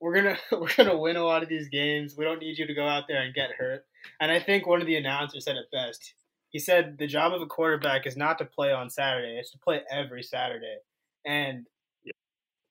We're 0.02 0.16
gonna 0.16 0.38
we're 0.52 0.74
gonna 0.76 0.98
win 0.98 1.18
a 1.18 1.24
lot 1.26 1.44
of 1.44 1.50
these 1.50 1.70
games. 1.70 2.16
We 2.18 2.26
don't 2.26 2.42
need 2.42 2.58
you 2.58 2.68
to 2.68 2.74
go 2.74 2.88
out 2.88 3.06
there 3.08 3.22
and 3.22 3.34
get 3.36 3.52
hurt. 3.58 3.86
And 4.22 4.32
I 4.32 4.40
think 4.40 4.68
one 4.68 4.82
of 4.82 4.88
the 4.88 4.98
announcers 4.98 5.46
said 5.46 5.58
it 5.58 5.68
best. 5.72 6.14
He 6.52 6.60
said 6.60 6.98
the 7.00 7.08
job 7.08 7.34
of 7.34 7.42
a 7.42 7.48
quarterback 7.48 8.08
is 8.08 8.18
not 8.18 8.38
to 8.40 8.46
play 8.46 8.72
on 8.74 8.90
Saturday; 8.90 9.38
it's 9.40 9.52
to 9.52 9.60
play 9.60 9.82
every 9.92 10.24
Saturday. 10.24 10.78
And 11.26 11.68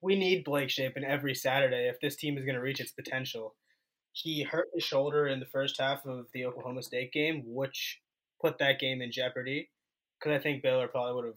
we 0.00 0.16
need 0.16 0.44
Blake 0.44 0.70
Shapen 0.70 1.04
every 1.04 1.34
Saturday 1.34 1.88
if 1.88 2.00
this 2.00 2.16
team 2.16 2.38
is 2.38 2.44
going 2.44 2.54
to 2.54 2.60
reach 2.60 2.80
its 2.80 2.92
potential. 2.92 3.54
He 4.12 4.42
hurt 4.42 4.68
his 4.74 4.84
shoulder 4.84 5.26
in 5.26 5.40
the 5.40 5.46
first 5.46 5.80
half 5.80 6.06
of 6.06 6.26
the 6.32 6.44
Oklahoma 6.44 6.82
State 6.82 7.12
game, 7.12 7.42
which 7.46 8.00
put 8.40 8.58
that 8.58 8.80
game 8.80 9.02
in 9.02 9.12
jeopardy. 9.12 9.70
Because 10.18 10.38
I 10.38 10.42
think 10.42 10.62
Baylor 10.62 10.88
probably 10.88 11.14
would 11.14 11.26
have 11.26 11.34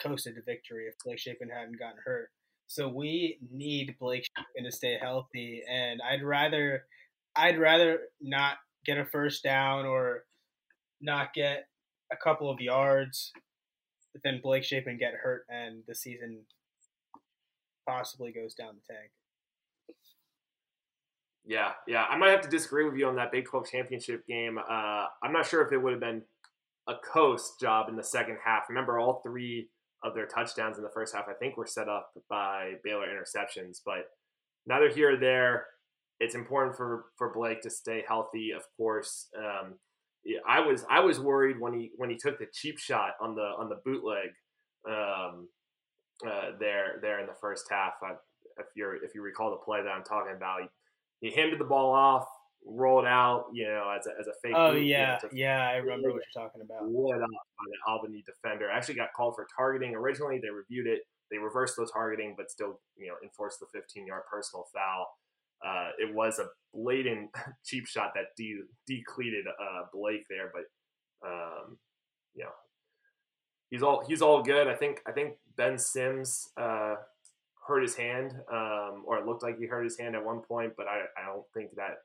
coasted 0.00 0.34
to 0.34 0.42
victory 0.42 0.86
if 0.86 0.94
Blake 1.04 1.18
Shapen 1.18 1.48
hadn't 1.48 1.78
gotten 1.78 2.00
hurt. 2.04 2.30
So 2.66 2.88
we 2.88 3.38
need 3.52 3.96
Blake 4.00 4.26
Shapen 4.36 4.64
to 4.64 4.74
stay 4.74 4.96
healthy, 5.00 5.62
and 5.70 6.00
I'd 6.00 6.22
rather, 6.22 6.84
I'd 7.36 7.58
rather 7.58 7.98
not 8.20 8.56
get 8.84 8.98
a 8.98 9.04
first 9.04 9.42
down 9.42 9.84
or 9.84 10.24
not 11.00 11.34
get 11.34 11.66
a 12.10 12.16
couple 12.16 12.50
of 12.50 12.60
yards 12.60 13.32
than 14.24 14.40
Blake 14.42 14.64
Shapen 14.64 14.96
get 14.98 15.14
hurt 15.14 15.44
and 15.48 15.82
the 15.86 15.94
season 15.94 16.40
possibly 17.88 18.32
goes 18.32 18.54
down 18.54 18.74
the 18.74 18.94
tank. 18.94 19.10
Yeah, 21.44 21.72
yeah. 21.88 22.04
I 22.04 22.16
might 22.16 22.30
have 22.30 22.42
to 22.42 22.48
disagree 22.48 22.84
with 22.84 22.96
you 22.96 23.06
on 23.06 23.16
that 23.16 23.32
Big 23.32 23.46
12 23.46 23.66
championship 23.70 24.26
game. 24.26 24.58
Uh, 24.58 25.06
I'm 25.22 25.32
not 25.32 25.46
sure 25.46 25.62
if 25.62 25.72
it 25.72 25.78
would 25.78 25.92
have 25.92 26.00
been 26.00 26.22
a 26.88 26.94
coast 27.04 27.60
job 27.60 27.88
in 27.88 27.96
the 27.96 28.04
second 28.04 28.38
half. 28.44 28.68
Remember, 28.68 28.98
all 28.98 29.20
three 29.24 29.68
of 30.04 30.14
their 30.14 30.26
touchdowns 30.26 30.78
in 30.78 30.84
the 30.84 30.90
first 30.90 31.14
half, 31.14 31.26
I 31.28 31.34
think, 31.34 31.56
were 31.56 31.66
set 31.66 31.88
up 31.88 32.12
by 32.28 32.74
Baylor 32.84 33.06
interceptions. 33.06 33.80
But 33.84 34.06
neither 34.66 34.88
here 34.88 35.14
or 35.14 35.16
there. 35.16 35.66
It's 36.20 36.36
important 36.36 36.76
for 36.76 37.06
for 37.16 37.32
Blake 37.32 37.62
to 37.62 37.70
stay 37.70 38.04
healthy, 38.06 38.52
of 38.52 38.62
course. 38.76 39.28
Um, 39.36 39.74
I 40.46 40.60
was 40.60 40.84
I 40.88 41.00
was 41.00 41.18
worried 41.18 41.58
when 41.58 41.74
he 41.74 41.90
when 41.96 42.10
he 42.10 42.16
took 42.16 42.38
the 42.38 42.46
cheap 42.52 42.78
shot 42.78 43.14
on 43.20 43.34
the 43.34 43.42
on 43.42 43.68
the 43.68 43.80
bootleg 43.84 44.30
um, 44.88 45.48
uh, 46.26 46.52
there 46.58 46.98
there 47.00 47.20
in 47.20 47.26
the 47.26 47.34
first 47.40 47.66
half. 47.70 47.94
I, 48.02 48.12
if 48.58 48.66
you 48.74 48.98
if 49.02 49.14
you 49.14 49.22
recall 49.22 49.50
the 49.50 49.56
play 49.56 49.82
that 49.82 49.88
I'm 49.88 50.04
talking 50.04 50.34
about, 50.36 50.62
he, 51.20 51.28
he 51.28 51.34
handed 51.34 51.58
the 51.58 51.64
ball 51.64 51.92
off, 51.92 52.26
rolled 52.66 53.06
out, 53.06 53.46
you 53.52 53.64
know, 53.64 53.94
as 53.98 54.06
a, 54.06 54.10
as 54.20 54.26
a 54.26 54.32
fake. 54.42 54.54
Oh 54.56 54.72
boot, 54.72 54.84
yeah, 54.84 55.18
you 55.22 55.28
know, 55.28 55.34
yeah, 55.34 55.68
I 55.68 55.76
remember 55.76 56.12
what 56.12 56.22
you're 56.34 56.44
talking 56.44 56.62
about. 56.62 56.88
Lit 56.88 57.22
up 57.22 57.28
by 57.30 57.64
the 57.66 57.90
Albany 57.90 58.24
defender. 58.26 58.70
Actually 58.70 58.96
got 58.96 59.12
called 59.14 59.34
for 59.34 59.46
targeting 59.56 59.94
originally. 59.94 60.38
They 60.42 60.50
reviewed 60.50 60.86
it. 60.86 61.02
They 61.30 61.38
reversed 61.38 61.76
the 61.76 61.88
targeting, 61.90 62.34
but 62.36 62.50
still, 62.50 62.80
you 62.96 63.08
know, 63.08 63.14
enforced 63.22 63.58
the 63.60 63.66
15 63.72 64.06
yard 64.06 64.22
personal 64.30 64.66
foul. 64.74 65.06
Uh, 65.64 65.90
it 65.98 66.14
was 66.14 66.38
a 66.38 66.46
blatant 66.74 67.30
cheap 67.64 67.86
shot 67.86 68.12
that 68.14 68.36
de- 68.36 68.64
decleated 68.86 69.46
uh, 69.46 69.82
Blake 69.92 70.24
there, 70.28 70.52
but 70.52 70.64
um, 71.26 71.78
you 72.34 72.44
know 72.44 72.50
he's 73.72 73.82
all 73.82 74.04
he's 74.06 74.22
all 74.22 74.42
good. 74.42 74.68
I 74.68 74.74
think 74.74 75.00
I 75.08 75.10
think 75.10 75.34
Ben 75.56 75.78
Sims 75.78 76.50
uh, 76.56 76.94
hurt 77.66 77.82
his 77.82 77.96
hand, 77.96 78.34
um, 78.52 79.02
or 79.04 79.18
it 79.18 79.26
looked 79.26 79.42
like 79.42 79.58
he 79.58 79.66
hurt 79.66 79.82
his 79.82 79.98
hand 79.98 80.14
at 80.14 80.24
one 80.24 80.40
point, 80.40 80.74
but 80.76 80.86
I, 80.86 81.00
I 81.20 81.26
don't 81.26 81.44
think 81.54 81.74
that 81.76 82.02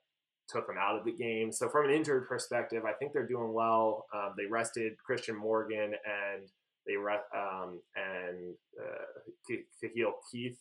took 0.49 0.67
him 0.67 0.77
out 0.79 0.97
of 0.97 1.05
the 1.05 1.11
game. 1.11 1.51
So 1.51 1.67
from 1.67 1.89
an 1.89 1.91
injury 1.91 2.25
perspective, 2.25 2.83
I 2.85 2.93
think 2.93 3.11
they're 3.11 3.27
doing 3.27 3.53
well. 3.53 4.05
Um, 4.15 4.33
they 4.37 4.45
rested 4.45 4.93
Christian 5.05 5.35
Morgan 5.35 5.93
and 6.05 6.47
they 6.87 6.95
re- 6.95 7.17
um, 7.35 7.81
and 7.97 8.55
uh, 8.81 9.57
Khalil 9.81 10.13
Keith, 10.31 10.57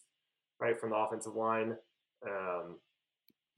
right 0.61 0.79
from 0.79 0.91
the 0.91 0.97
offensive 0.97 1.37
line. 1.37 1.77
Um, 2.27 2.79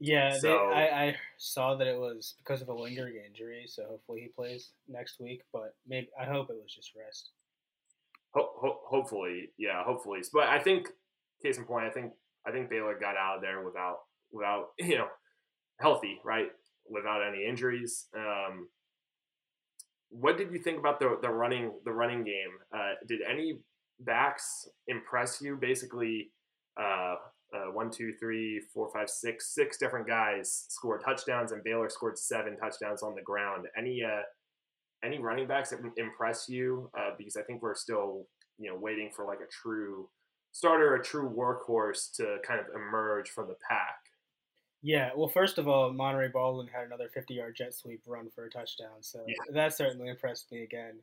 yeah, 0.01 0.37
so, 0.37 0.71
they, 0.71 0.77
I, 0.77 1.07
I 1.07 1.17
saw 1.39 1.77
that 1.77 1.87
it 1.87 1.99
was 1.99 2.35
because 2.39 2.61
of 2.61 2.69
a 2.69 2.75
lingering 2.75 3.17
injury, 3.27 3.65
so 3.67 3.85
hopefully 3.89 4.21
he 4.21 4.29
plays 4.29 4.73
next 4.87 5.19
week. 5.19 5.43
But 5.53 5.75
maybe 5.89 6.09
I 6.21 6.25
hope 6.25 6.51
it 6.51 6.57
was 6.63 6.75
just 6.75 6.93
rest. 6.95 7.31
Ho- 8.35 8.53
ho- 8.61 8.81
hopefully, 8.87 9.51
yeah, 9.59 9.83
hopefully. 9.85 10.21
But 10.33 10.49
I 10.49 10.59
think, 10.59 10.89
case 11.43 11.59
in 11.59 11.65
point, 11.65 11.87
I 11.87 11.91
think 11.91 12.13
I 12.47 12.53
think 12.53 12.71
Baylor 12.71 12.99
got 12.99 13.17
out 13.17 13.37
of 13.37 13.43
there 13.43 13.63
without 13.65 13.99
without 14.33 14.69
you 14.79 14.99
know 14.99 15.09
healthy, 15.81 16.19
right, 16.25 16.49
without 16.89 17.23
any 17.27 17.47
injuries. 17.47 18.07
Um, 18.17 18.69
what 20.11 20.39
did 20.39 20.53
you 20.53 20.59
think 20.59 20.79
about 20.79 21.01
the 21.01 21.19
the 21.23 21.29
running 21.31 21.73
the 21.85 21.93
running 21.93 22.25
game? 22.25 22.53
Uh, 22.75 22.95
did 23.07 23.21
any 23.29 23.61
backs 24.01 24.69
impress 24.87 25.41
you? 25.41 25.57
Basically, 25.57 26.31
uh, 26.81 27.17
uh, 27.55 27.73
one, 27.73 27.91
two, 27.91 28.13
three, 28.21 28.61
four, 28.75 28.91
five, 28.93 29.09
six, 29.09 29.55
six 29.55 29.79
different 29.79 30.07
guys 30.07 30.67
scored 30.69 31.03
touchdowns, 31.05 31.53
and 31.53 31.65
Baylor 31.65 31.89
scored 31.89 32.19
seven 32.19 32.57
touchdowns 32.57 33.03
on 33.03 33.15
the 33.15 33.23
ground. 33.23 33.67
Any 33.77 34.03
uh, 34.05 34.21
any 35.05 35.19
running 35.19 35.47
backs 35.47 35.71
that 35.71 35.81
impress 35.97 36.49
you? 36.49 36.91
Uh, 36.99 37.11
because 37.17 37.37
I 37.37 37.43
think 37.43 37.63
we're 37.63 37.75
still 37.75 38.27
you 38.59 38.71
know 38.71 38.77
waiting 38.77 39.11
for 39.15 39.25
like 39.25 39.39
a 39.41 39.51
true 39.51 40.09
starter, 40.53 40.95
a 40.95 41.03
true 41.03 41.29
workhorse 41.29 42.13
to 42.17 42.39
kind 42.47 42.61
of 42.61 42.67
emerge 42.75 43.31
from 43.31 43.49
the 43.49 43.57
pack. 43.69 43.97
Yeah, 44.83 45.11
well, 45.17 45.29
first 45.29 45.59
of 45.59 45.67
all, 45.67 45.93
Monaray 45.93 46.33
Baldwin 46.33 46.69
had 46.69 46.87
another 46.87 47.11
50-yard 47.17 47.57
jet 47.57 47.75
sweep 47.75 48.01
run 48.07 48.31
for 48.33 48.45
a 48.45 48.51
touchdown, 48.51 49.01
so 49.01 49.25
yeah. 49.27 49.35
that 49.53 49.75
certainly 49.75 50.09
impressed 50.09 50.53
me 50.53 50.63
again. 50.63 51.01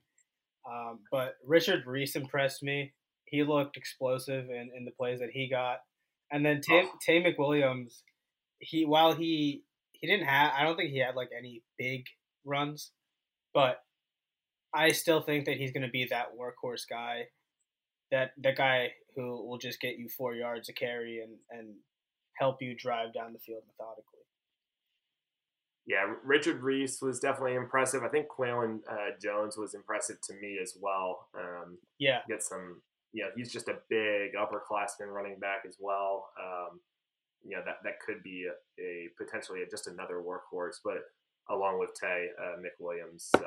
Um, 0.70 1.00
but 1.12 1.36
Richard 1.46 1.86
Reese 1.86 2.16
impressed 2.16 2.64
me. 2.64 2.94
He 3.26 3.44
looked 3.44 3.76
explosive 3.78 4.50
in, 4.50 4.72
in 4.76 4.86
the 4.86 4.92
plays 4.92 5.20
that 5.20 5.32
he 5.32 5.50
got. 5.50 5.80
And 6.32 6.46
then 6.46 6.62
Tay, 6.62 6.86
oh. 6.86 6.98
Taye 7.08 7.24
McWilliams, 7.24 8.02
he 8.60 8.86
while 8.86 9.14
he 9.14 9.64
he 9.92 10.08
didn't 10.08 10.26
have 10.26 10.54
I 10.58 10.64
don't 10.64 10.76
think 10.76 10.92
he 10.92 11.00
had 11.00 11.16
like 11.16 11.30
any 11.38 11.62
big 11.78 12.06
runs, 12.46 12.92
but 13.56 13.82
I 14.76 14.92
still 14.92 15.22
think 15.22 15.46
that 15.46 15.58
he's 15.58 15.72
going 15.72 15.86
to 15.86 15.90
be 15.90 16.06
that 16.12 16.38
workhorse 16.38 16.84
guy, 16.88 17.24
that 18.12 18.32
that 18.44 18.58
guy 18.58 18.92
who 19.16 19.48
will 19.48 19.58
just 19.58 19.80
get 19.82 19.98
you 19.98 20.10
four 20.10 20.36
yards 20.36 20.70
of 20.70 20.76
carry 20.76 21.22
and 21.22 21.34
and 21.50 21.76
help 22.38 22.62
you 22.62 22.76
drive 22.76 23.14
down 23.14 23.34
the 23.34 23.40
field 23.40 23.64
methodically. 23.66 24.20
Yeah, 25.88 26.14
Richard 26.24 26.62
Reese 26.62 27.02
was 27.02 27.20
definitely 27.20 27.56
impressive. 27.56 28.04
I 28.04 28.10
think 28.10 28.28
Qualan 28.28 28.82
uh, 28.92 29.12
Jones 29.22 29.56
was 29.56 29.74
impressive 29.74 30.18
to 30.24 30.34
me 30.34 30.60
as 30.62 30.76
well. 30.80 31.28
Um, 31.36 31.78
yeah, 31.98 32.20
get 32.28 32.44
some 32.44 32.82
you 33.16 33.24
know, 33.24 33.30
he's 33.34 33.52
just 33.52 33.70
a 33.70 33.80
big 33.90 34.34
upperclassman 34.36 35.08
running 35.08 35.40
back 35.40 35.64
as 35.66 35.78
well. 35.80 36.28
Um, 36.38 36.82
you 37.44 37.56
know, 37.56 37.64
that, 37.66 37.78
that 37.86 38.02
could 38.06 38.22
be 38.24 38.46
a, 38.46 38.82
a 38.82 39.08
potentially 39.18 39.62
a, 39.64 39.70
just 39.70 39.88
another 39.88 40.16
workhorse, 40.16 40.80
but 40.84 40.98
along 41.50 41.80
with 41.80 41.90
Tay 42.00 42.28
uh, 42.42 42.58
McWilliams. 42.58 43.30
So, 43.36 43.46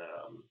um, 0.00 0.44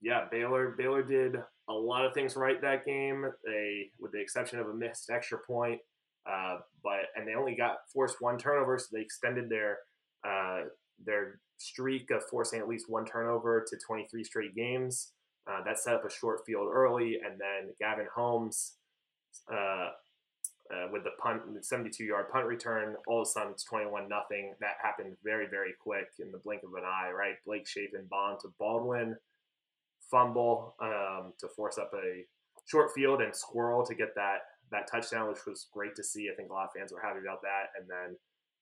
yeah, 0.00 0.26
Baylor 0.30 0.74
Baylor 0.76 1.02
did 1.02 1.36
a 1.68 1.72
lot 1.72 2.04
of 2.04 2.14
things 2.14 2.36
right 2.36 2.60
that 2.60 2.84
game. 2.84 3.24
They, 3.44 3.90
with 3.98 4.12
the 4.12 4.20
exception 4.20 4.58
of 4.58 4.68
a 4.68 4.74
missed 4.74 5.10
extra 5.10 5.38
point, 5.46 5.80
uh, 6.28 6.58
but 6.82 7.06
and 7.16 7.26
they 7.26 7.34
only 7.34 7.54
got 7.54 7.78
forced 7.92 8.16
one 8.20 8.38
turnover, 8.38 8.78
so 8.78 8.86
they 8.92 9.00
extended 9.02 9.48
their 9.48 9.78
uh, 10.26 10.62
their 11.04 11.40
streak 11.58 12.10
of 12.10 12.22
forcing 12.28 12.60
at 12.60 12.68
least 12.68 12.86
one 12.88 13.04
turnover 13.04 13.64
to 13.68 13.76
23 13.86 14.24
straight 14.24 14.54
games. 14.54 15.12
Uh, 15.48 15.62
that 15.64 15.78
set 15.78 15.94
up 15.94 16.04
a 16.04 16.10
short 16.10 16.40
field 16.46 16.68
early, 16.72 17.18
and 17.24 17.40
then 17.40 17.74
Gavin 17.80 18.06
Holmes 18.14 18.74
uh, 20.72 20.88
with 20.90 21.04
the 21.04 21.10
punt, 21.22 21.42
72 21.60 22.04
yard 22.04 22.26
punt 22.32 22.46
return. 22.46 22.96
All 23.06 23.20
of 23.20 23.28
a 23.28 23.30
sudden, 23.30 23.52
it's 23.52 23.64
21 23.64 24.08
nothing. 24.08 24.54
That 24.60 24.76
happened 24.82 25.16
very, 25.22 25.46
very 25.46 25.74
quick 25.82 26.08
in 26.18 26.32
the 26.32 26.38
blink 26.38 26.62
of 26.62 26.74
an 26.74 26.84
eye. 26.84 27.10
Right, 27.10 27.34
Blake 27.44 27.68
Shapen 27.68 28.06
Bond 28.10 28.38
to 28.40 28.48
Baldwin, 28.58 29.16
fumble 30.10 30.74
um, 30.80 31.34
to 31.40 31.48
force 31.54 31.78
up 31.78 31.90
a 31.94 32.24
short 32.66 32.90
field 32.94 33.20
and 33.20 33.34
squirrel 33.34 33.84
to 33.86 33.94
get 33.94 34.14
that 34.14 34.38
that 34.70 34.90
touchdown, 34.90 35.28
which 35.28 35.44
was 35.46 35.68
great 35.72 35.94
to 35.96 36.04
see. 36.04 36.30
I 36.32 36.34
think 36.34 36.50
a 36.50 36.54
lot 36.54 36.64
of 36.64 36.70
fans 36.76 36.92
were 36.92 37.02
happy 37.02 37.20
about 37.22 37.42
that, 37.42 37.76
and 37.78 37.88
then 37.88 38.16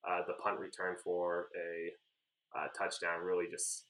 uh, 0.08 0.22
the 0.26 0.34
punt 0.42 0.58
return 0.58 0.96
for 1.04 1.48
a 1.54 2.58
uh, 2.58 2.66
touchdown 2.76 3.20
really 3.22 3.46
just 3.48 3.84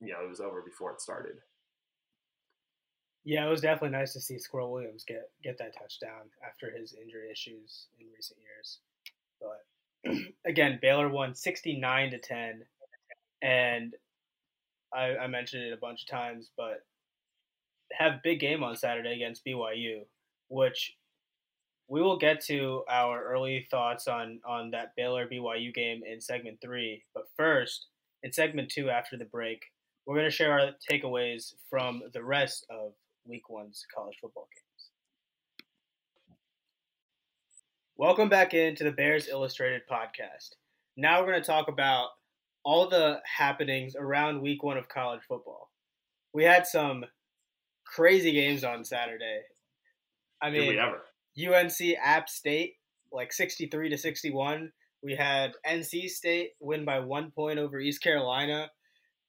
you 0.00 0.12
know 0.12 0.24
it 0.24 0.28
was 0.28 0.40
over 0.40 0.62
before 0.62 0.92
it 0.92 1.00
started. 1.00 1.36
Yeah, 3.24 3.46
it 3.46 3.50
was 3.50 3.62
definitely 3.62 3.96
nice 3.96 4.12
to 4.12 4.20
see 4.20 4.38
Squirrel 4.38 4.70
Williams 4.70 5.04
get 5.06 5.30
get 5.42 5.56
that 5.58 5.74
touchdown 5.76 6.28
after 6.46 6.70
his 6.70 6.94
injury 6.94 7.30
issues 7.30 7.86
in 7.98 8.06
recent 8.14 8.38
years. 8.40 8.80
But 9.40 10.14
again, 10.50 10.78
Baylor 10.80 11.08
won 11.08 11.34
sixty 11.34 11.78
nine 11.78 12.10
to 12.10 12.18
ten, 12.18 12.64
and 13.40 13.94
I, 14.92 15.16
I 15.16 15.26
mentioned 15.26 15.64
it 15.64 15.72
a 15.72 15.78
bunch 15.78 16.02
of 16.02 16.08
times, 16.08 16.50
but 16.56 16.84
have 17.92 18.22
big 18.22 18.40
game 18.40 18.62
on 18.62 18.76
Saturday 18.76 19.14
against 19.14 19.44
BYU, 19.44 20.02
which 20.48 20.96
we 21.88 22.02
will 22.02 22.18
get 22.18 22.44
to 22.46 22.82
our 22.90 23.24
early 23.24 23.66
thoughts 23.70 24.06
on 24.06 24.40
on 24.46 24.70
that 24.72 24.94
Baylor 24.96 25.26
BYU 25.26 25.72
game 25.72 26.02
in 26.04 26.20
segment 26.20 26.58
three. 26.60 27.04
But 27.14 27.24
first, 27.38 27.86
in 28.22 28.32
segment 28.32 28.70
two, 28.70 28.90
after 28.90 29.16
the 29.16 29.24
break, 29.24 29.64
we're 30.04 30.16
going 30.16 30.26
to 30.26 30.30
share 30.30 30.58
our 30.58 30.72
takeaways 30.90 31.54
from 31.70 32.02
the 32.12 32.22
rest 32.22 32.66
of 32.68 32.92
Week 33.26 33.48
One's 33.48 33.86
college 33.94 34.16
football 34.20 34.48
games. 34.54 34.90
Welcome 37.96 38.28
back 38.28 38.54
into 38.54 38.84
the 38.84 38.90
Bears 38.90 39.28
Illustrated 39.28 39.82
podcast. 39.90 40.50
Now 40.96 41.20
we're 41.20 41.30
going 41.30 41.40
to 41.40 41.46
talk 41.46 41.68
about 41.68 42.08
all 42.64 42.88
the 42.88 43.20
happenings 43.24 43.94
around 43.96 44.42
Week 44.42 44.62
One 44.62 44.76
of 44.76 44.88
college 44.88 45.22
football. 45.28 45.70
We 46.32 46.44
had 46.44 46.66
some 46.66 47.04
crazy 47.86 48.32
games 48.32 48.64
on 48.64 48.84
Saturday. 48.84 49.40
I 50.42 50.50
mean, 50.50 50.78
UNC 51.38 51.96
App 52.02 52.28
State 52.28 52.74
like 53.14 53.32
63 53.32 53.90
to 53.90 53.96
61. 53.96 54.72
We 55.02 55.14
had 55.14 55.52
NC 55.66 56.08
State 56.08 56.50
win 56.60 56.84
by 56.84 56.98
one 56.98 57.30
point 57.30 57.58
over 57.58 57.78
East 57.78 58.02
Carolina. 58.02 58.70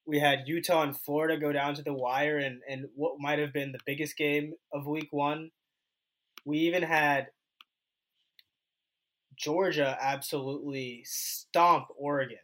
We 0.05 0.19
had 0.19 0.47
Utah 0.47 0.83
and 0.83 0.97
Florida 0.97 1.38
go 1.38 1.51
down 1.51 1.75
to 1.75 1.81
the 1.81 1.93
wire 1.93 2.38
and, 2.38 2.62
and 2.69 2.88
what 2.95 3.19
might 3.19 3.39
have 3.39 3.53
been 3.53 3.71
the 3.71 3.79
biggest 3.85 4.17
game 4.17 4.53
of 4.71 4.85
week 4.85 5.12
one. 5.12 5.51
We 6.45 6.59
even 6.59 6.83
had 6.83 7.27
Georgia 9.35 9.97
absolutely 10.00 11.03
stomp 11.05 11.88
Oregon. 11.97 12.38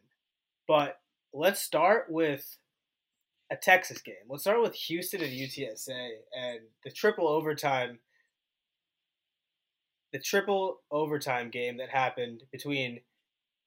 But 0.67 0.99
let's 1.33 1.61
start 1.61 2.07
with 2.09 2.57
a 3.51 3.55
Texas 3.55 4.01
game. 4.01 4.15
Let's 4.27 4.43
start 4.43 4.61
with 4.61 4.73
Houston 4.73 5.21
and 5.21 5.31
UTSA 5.31 6.09
and 6.37 6.59
the 6.83 6.91
triple 6.91 7.27
overtime 7.27 7.99
the 10.11 10.19
triple 10.19 10.81
overtime 10.91 11.49
game 11.49 11.77
that 11.77 11.89
happened 11.89 12.43
between 12.51 12.99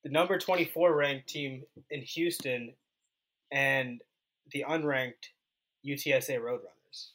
the 0.02 0.10
number 0.10 0.38
24 0.38 0.94
ranked 0.94 1.26
team 1.26 1.62
in 1.90 2.02
Houston 2.02 2.74
and 3.54 4.02
the 4.52 4.64
unranked 4.68 5.30
UTSA 5.86 6.40
Roadrunners. 6.40 7.10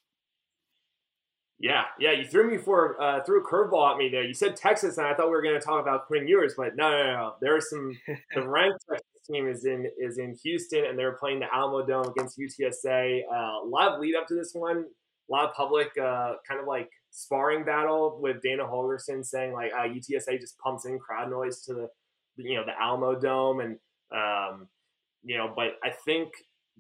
Yeah, 1.59 1.83
yeah, 1.99 2.13
you 2.13 2.25
threw 2.25 2.49
me 2.49 2.57
for 2.57 2.99
uh, 3.01 3.21
threw 3.23 3.43
a 3.43 3.45
curveball 3.45 3.91
at 3.91 3.97
me 3.97 4.07
there. 4.07 4.23
You 4.23 4.33
said 4.33 4.55
Texas, 4.55 4.97
and 4.97 5.05
I 5.05 5.13
thought 5.13 5.25
we 5.25 5.31
were 5.31 5.41
going 5.41 5.59
to 5.59 5.65
talk 5.65 5.81
about 5.81 6.07
Quinn 6.07 6.25
Ewers, 6.25 6.53
but 6.55 6.77
no, 6.77 6.89
no, 6.89 7.03
no. 7.03 7.33
There's 7.41 7.69
some 7.69 7.91
the 8.33 8.47
ranked 8.47 8.79
Texas 8.89 9.05
team 9.29 9.47
is 9.47 9.65
in 9.65 9.91
is 9.99 10.17
in 10.17 10.35
Houston, 10.41 10.85
and 10.85 10.97
they're 10.97 11.17
playing 11.17 11.41
the 11.41 11.47
Alamodome 11.47 12.11
against 12.11 12.39
UTSA. 12.39 13.23
Uh, 13.29 13.65
a 13.65 13.67
lot 13.67 13.91
of 13.91 13.99
lead 13.99 14.15
up 14.15 14.25
to 14.27 14.35
this 14.35 14.53
one, 14.53 14.85
a 15.29 15.31
lot 15.31 15.49
of 15.49 15.53
public 15.53 15.89
uh, 16.01 16.35
kind 16.47 16.61
of 16.61 16.65
like 16.65 16.89
sparring 17.11 17.65
battle 17.65 18.19
with 18.21 18.41
Dana 18.41 18.63
Holgorsen 18.63 19.25
saying 19.25 19.51
like 19.51 19.73
uh, 19.73 19.83
UTSA 19.83 20.39
just 20.39 20.57
pumps 20.59 20.85
in 20.85 20.97
crowd 20.97 21.29
noise 21.29 21.61
to 21.63 21.73
the 21.73 21.89
you 22.37 22.55
know 22.55 22.63
the 22.63 22.71
Alamodome 22.81 23.65
and 23.65 23.77
um, 24.13 24.69
you 25.23 25.37
know 25.37 25.51
but 25.55 25.77
I 25.83 25.91
think 26.05 26.29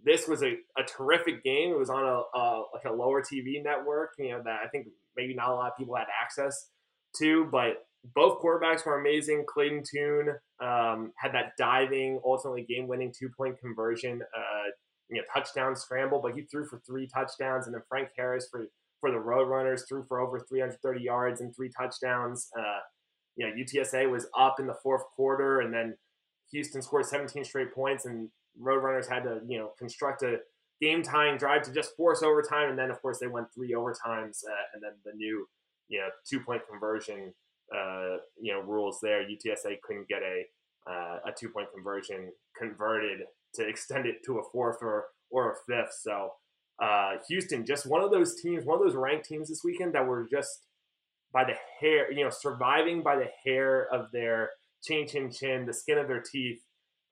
this 0.03 0.27
was 0.27 0.43
a, 0.43 0.53
a 0.77 0.83
terrific 0.83 1.43
game. 1.43 1.71
It 1.71 1.77
was 1.77 1.89
on 1.89 2.03
a, 2.03 2.37
a 2.37 2.63
like 2.73 2.85
a 2.85 2.91
lower 2.91 3.21
TV 3.21 3.63
network 3.63 4.11
you 4.17 4.31
know 4.31 4.41
that 4.43 4.59
I 4.63 4.67
think 4.67 4.87
maybe 5.15 5.33
not 5.33 5.49
a 5.49 5.53
lot 5.53 5.71
of 5.71 5.77
people 5.77 5.95
had 5.95 6.07
access 6.23 6.69
to 7.17 7.45
but 7.51 7.85
both 8.15 8.41
quarterbacks 8.41 8.85
were 8.85 8.99
amazing. 8.99 9.45
Clayton 9.47 9.83
Tune 9.83 10.29
um, 10.61 11.11
had 11.17 11.33
that 11.33 11.53
diving, 11.57 12.19
ultimately 12.23 12.63
game-winning 12.63 13.13
two-point 13.17 13.59
conversion, 13.59 14.21
uh, 14.21 14.69
you 15.09 15.17
know, 15.17 15.23
touchdown 15.33 15.75
scramble, 15.75 16.21
but 16.21 16.33
he 16.33 16.43
threw 16.43 16.65
for 16.65 16.81
three 16.87 17.07
touchdowns, 17.07 17.65
and 17.65 17.75
then 17.75 17.81
Frank 17.89 18.09
Harris 18.17 18.47
for 18.49 18.67
for 18.99 19.11
the 19.11 19.17
Roadrunners, 19.17 19.87
threw 19.87 20.03
for 20.03 20.19
over 20.19 20.39
330 20.39 21.01
yards 21.01 21.39
and 21.39 21.55
three 21.55 21.69
touchdowns. 21.69 22.49
Uh, 22.57 22.79
you 23.37 23.47
know, 23.47 23.53
UTSA 23.53 24.09
was 24.11 24.27
up 24.37 24.59
in 24.59 24.67
the 24.67 24.75
fourth 24.83 25.03
quarter, 25.15 25.61
and 25.61 25.73
then 25.73 25.95
Houston 26.51 26.81
scored 26.81 27.05
17 27.05 27.43
straight 27.43 27.73
points, 27.73 28.05
and 28.05 28.29
Roadrunners 28.61 29.09
had 29.09 29.23
to, 29.23 29.41
you 29.47 29.57
know, 29.57 29.71
construct 29.77 30.23
a 30.23 30.37
game-tying 30.81 31.37
drive 31.37 31.63
to 31.63 31.73
just 31.73 31.95
force 31.95 32.23
overtime, 32.23 32.69
and 32.69 32.79
then 32.79 32.89
of 32.89 33.01
course 33.01 33.19
they 33.19 33.27
went 33.27 33.47
three 33.53 33.73
overtimes, 33.73 34.43
uh, 34.45 34.65
and 34.73 34.81
then 34.81 34.93
the 35.05 35.13
new, 35.15 35.47
you 35.87 35.99
know, 35.99 36.07
two-point 36.27 36.61
conversion, 36.69 37.33
uh, 37.75 38.17
you 38.39 38.53
know, 38.53 38.61
rules 38.61 38.99
there. 39.01 39.23
UTSA 39.23 39.81
couldn't 39.81 40.07
get 40.07 40.21
a 40.23 40.43
uh, 40.89 41.19
a 41.27 41.31
two-point 41.37 41.67
conversion 41.73 42.31
converted 42.57 43.19
to 43.53 43.67
extend 43.67 44.05
it 44.05 44.23
to 44.25 44.39
a 44.39 44.43
fourth 44.51 44.77
or 44.81 45.05
or 45.29 45.51
a 45.51 45.55
fifth. 45.67 45.93
So 46.01 46.31
uh, 46.81 47.17
Houston, 47.27 47.65
just 47.65 47.85
one 47.85 48.01
of 48.01 48.11
those 48.11 48.41
teams, 48.41 48.65
one 48.65 48.79
of 48.79 48.85
those 48.85 48.95
ranked 48.95 49.25
teams 49.25 49.49
this 49.49 49.63
weekend 49.63 49.93
that 49.93 50.05
were 50.05 50.27
just 50.29 50.65
by 51.31 51.43
the 51.43 51.53
hair, 51.79 52.11
you 52.11 52.23
know, 52.23 52.29
surviving 52.29 53.03
by 53.03 53.17
the 53.17 53.27
hair 53.45 53.87
of 53.93 54.11
their 54.11 54.51
chin, 54.83 55.07
chin, 55.07 55.31
chin, 55.31 55.65
the 55.65 55.73
skin 55.73 55.97
of 55.97 56.07
their 56.07 56.21
teeth. 56.21 56.61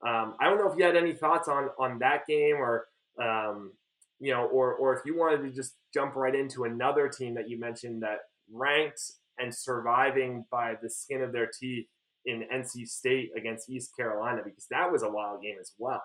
Um, 0.06 0.36
I 0.40 0.46
don't 0.46 0.58
know 0.58 0.72
if 0.72 0.78
you 0.78 0.86
had 0.86 0.96
any 0.96 1.14
thoughts 1.14 1.48
on 1.48 1.70
on 1.80 2.00
that 2.00 2.28
game, 2.28 2.56
or 2.56 2.86
um, 3.22 3.74
you 4.20 4.32
know, 4.32 4.46
or 4.46 4.76
or 4.76 4.96
if 4.96 5.06
you 5.06 5.18
wanted 5.18 5.44
to 5.44 5.52
just 5.52 5.76
jump 5.94 6.16
right 6.16 6.36
into 6.36 6.66
another 6.66 7.10
team 7.10 7.34
that 7.36 7.50
you 7.50 7.60
mentioned 7.60 8.04
that 8.04 8.20
ranked 8.52 9.02
and 9.40 9.54
surviving 9.54 10.46
by 10.52 10.76
the 10.82 10.90
skin 10.90 11.22
of 11.22 11.32
their 11.32 11.48
teeth 11.48 11.88
in 12.26 12.44
NC 12.54 12.88
State 12.88 13.32
against 13.38 13.70
East 13.70 13.96
Carolina, 13.96 14.42
because 14.44 14.68
that 14.70 14.92
was 14.92 15.04
a 15.04 15.10
wild 15.10 15.42
game 15.42 15.58
as 15.60 15.72
well. 15.78 16.02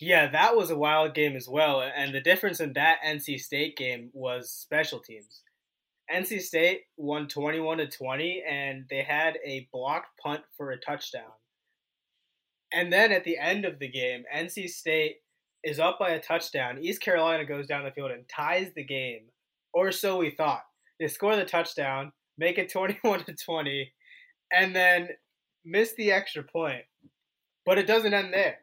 Yeah, 0.00 0.30
that 0.30 0.56
was 0.56 0.70
a 0.70 0.76
wild 0.76 1.14
game 1.14 1.36
as 1.36 1.48
well. 1.48 1.82
And 1.82 2.14
the 2.14 2.20
difference 2.20 2.60
in 2.60 2.72
that 2.72 2.98
NC 3.06 3.40
State 3.40 3.76
game 3.76 4.10
was 4.12 4.50
special 4.50 5.00
teams. 5.00 5.42
NC 6.12 6.40
State 6.40 6.82
won 6.96 7.28
21 7.28 7.78
to 7.78 7.86
20 7.88 8.42
and 8.48 8.84
they 8.90 9.02
had 9.02 9.38
a 9.44 9.68
blocked 9.72 10.18
punt 10.22 10.42
for 10.56 10.70
a 10.70 10.80
touchdown. 10.80 11.30
And 12.72 12.92
then 12.92 13.12
at 13.12 13.24
the 13.24 13.38
end 13.38 13.64
of 13.64 13.78
the 13.78 13.88
game, 13.88 14.24
NC 14.34 14.68
State 14.68 15.16
is 15.62 15.78
up 15.78 15.98
by 15.98 16.10
a 16.10 16.20
touchdown. 16.20 16.78
East 16.82 17.00
Carolina 17.00 17.44
goes 17.44 17.66
down 17.66 17.84
the 17.84 17.90
field 17.92 18.10
and 18.10 18.28
ties 18.28 18.72
the 18.74 18.84
game, 18.84 19.26
or 19.72 19.92
so 19.92 20.16
we 20.16 20.30
thought. 20.30 20.62
They 20.98 21.06
score 21.06 21.36
the 21.36 21.44
touchdown, 21.44 22.12
make 22.38 22.58
it 22.58 22.68
21 22.72 23.24
to 23.24 23.34
20, 23.34 23.92
and 24.52 24.74
then 24.74 25.08
miss 25.64 25.94
the 25.94 26.12
extra 26.12 26.42
point. 26.42 26.84
But 27.64 27.78
it 27.78 27.86
doesn't 27.86 28.14
end 28.14 28.32
there. 28.32 28.58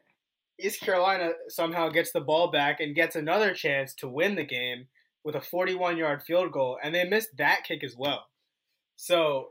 East 0.64 0.80
Carolina 0.80 1.32
somehow 1.48 1.88
gets 1.88 2.12
the 2.12 2.20
ball 2.20 2.50
back 2.50 2.80
and 2.80 2.94
gets 2.94 3.16
another 3.16 3.54
chance 3.54 3.94
to 3.94 4.08
win 4.08 4.34
the 4.34 4.44
game 4.44 4.86
with 5.24 5.34
a 5.34 5.40
41 5.40 5.96
yard 5.96 6.22
field 6.22 6.52
goal, 6.52 6.78
and 6.82 6.94
they 6.94 7.04
missed 7.04 7.36
that 7.38 7.64
kick 7.64 7.84
as 7.84 7.96
well. 7.96 8.26
So, 8.96 9.50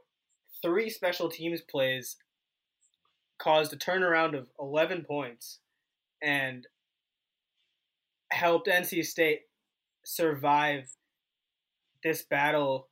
three 0.62 0.90
special 0.90 1.30
teams 1.30 1.62
plays 1.62 2.18
caused 3.40 3.74
a 3.74 3.78
turnaround 3.78 4.38
of 4.38 4.48
11 4.60 5.06
points 5.06 5.60
and 6.22 6.68
helped 8.32 8.68
NC 8.68 9.06
State 9.06 9.42
survive 10.06 10.90
this 12.04 12.24
battle 12.24 12.90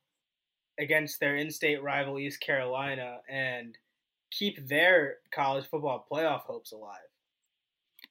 against 0.78 1.20
their 1.20 1.36
in 1.36 1.50
state 1.50 1.82
rival 1.82 2.18
East 2.18 2.40
Carolina 2.40 3.18
and 3.28 3.76
keep 4.30 4.68
their 4.68 5.16
college 5.34 5.66
football 5.66 6.06
playoff 6.10 6.42
hopes 6.42 6.72
alive. 6.72 6.98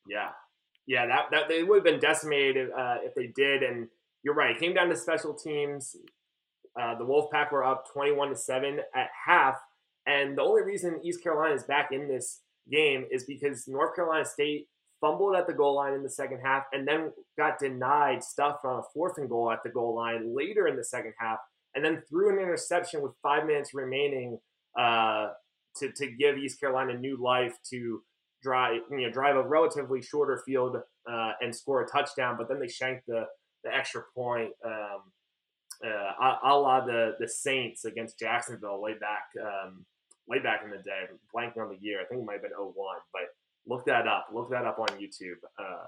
Yeah, 0.07 0.29
yeah, 0.87 1.05
that 1.05 1.25
that 1.31 1.49
they 1.49 1.63
would 1.63 1.77
have 1.77 1.83
been 1.83 1.99
decimated 1.99 2.69
uh, 2.71 2.97
if 3.03 3.13
they 3.13 3.27
did. 3.35 3.61
And 3.61 3.87
you're 4.23 4.33
right; 4.33 4.55
it 4.55 4.59
came 4.59 4.73
down 4.73 4.89
to 4.89 4.95
special 4.95 5.33
teams. 5.33 5.95
Uh, 6.79 6.97
the 6.97 7.03
Wolfpack 7.03 7.51
were 7.51 7.63
up 7.63 7.85
21 7.91 8.29
to 8.29 8.35
seven 8.35 8.79
at 8.95 9.09
half, 9.25 9.55
and 10.05 10.37
the 10.37 10.41
only 10.41 10.61
reason 10.61 11.01
East 11.03 11.21
Carolina 11.23 11.55
is 11.55 11.63
back 11.63 11.89
in 11.91 12.07
this 12.07 12.41
game 12.71 13.05
is 13.11 13.25
because 13.25 13.67
North 13.67 13.95
Carolina 13.95 14.25
State 14.25 14.67
fumbled 15.01 15.35
at 15.35 15.47
the 15.47 15.53
goal 15.53 15.75
line 15.75 15.93
in 15.93 16.03
the 16.03 16.09
second 16.09 16.39
half, 16.43 16.63
and 16.71 16.87
then 16.87 17.11
got 17.37 17.59
denied 17.59 18.23
stuff 18.23 18.57
on 18.63 18.79
a 18.79 18.83
fourth 18.93 19.17
and 19.17 19.29
goal 19.29 19.51
at 19.51 19.61
the 19.63 19.69
goal 19.69 19.95
line 19.95 20.35
later 20.35 20.67
in 20.67 20.75
the 20.75 20.83
second 20.83 21.13
half, 21.19 21.39
and 21.75 21.83
then 21.83 22.01
threw 22.09 22.29
an 22.31 22.39
interception 22.39 23.01
with 23.01 23.11
five 23.21 23.45
minutes 23.45 23.73
remaining 23.73 24.39
uh, 24.79 25.29
to 25.75 25.91
to 25.91 26.07
give 26.11 26.37
East 26.37 26.59
Carolina 26.59 26.97
new 26.97 27.17
life 27.21 27.55
to 27.71 28.01
drive 28.41 28.81
you 28.91 29.01
know 29.01 29.11
drive 29.11 29.35
a 29.35 29.47
relatively 29.47 30.01
shorter 30.01 30.41
field 30.45 30.77
uh, 31.09 31.31
and 31.41 31.55
score 31.55 31.83
a 31.83 31.87
touchdown, 31.87 32.35
but 32.37 32.47
then 32.47 32.59
they 32.59 32.67
shank 32.67 33.01
the 33.07 33.25
the 33.63 33.73
extra 33.73 34.03
point. 34.15 34.51
Um, 34.65 35.01
uh, 35.85 36.37
a, 36.43 36.55
la 36.57 36.83
the 36.85 37.15
the 37.19 37.27
Saints 37.27 37.85
against 37.85 38.17
Jacksonville 38.17 38.81
way 38.81 38.93
back 38.93 39.29
um, 39.41 39.85
way 40.27 40.39
back 40.39 40.61
in 40.63 40.71
the 40.71 40.77
day. 40.77 41.05
Blanking 41.35 41.61
on 41.61 41.69
the 41.69 41.77
year, 41.79 42.01
I 42.01 42.05
think 42.05 42.21
it 42.21 42.25
might 42.25 42.33
have 42.33 42.41
been 42.41 42.51
01, 42.51 42.73
but 43.13 43.21
look 43.67 43.85
that 43.85 44.07
up. 44.07 44.27
Look 44.33 44.49
that 44.49 44.65
up 44.65 44.79
on 44.79 44.87
YouTube. 44.99 45.37
Uh, 45.59 45.85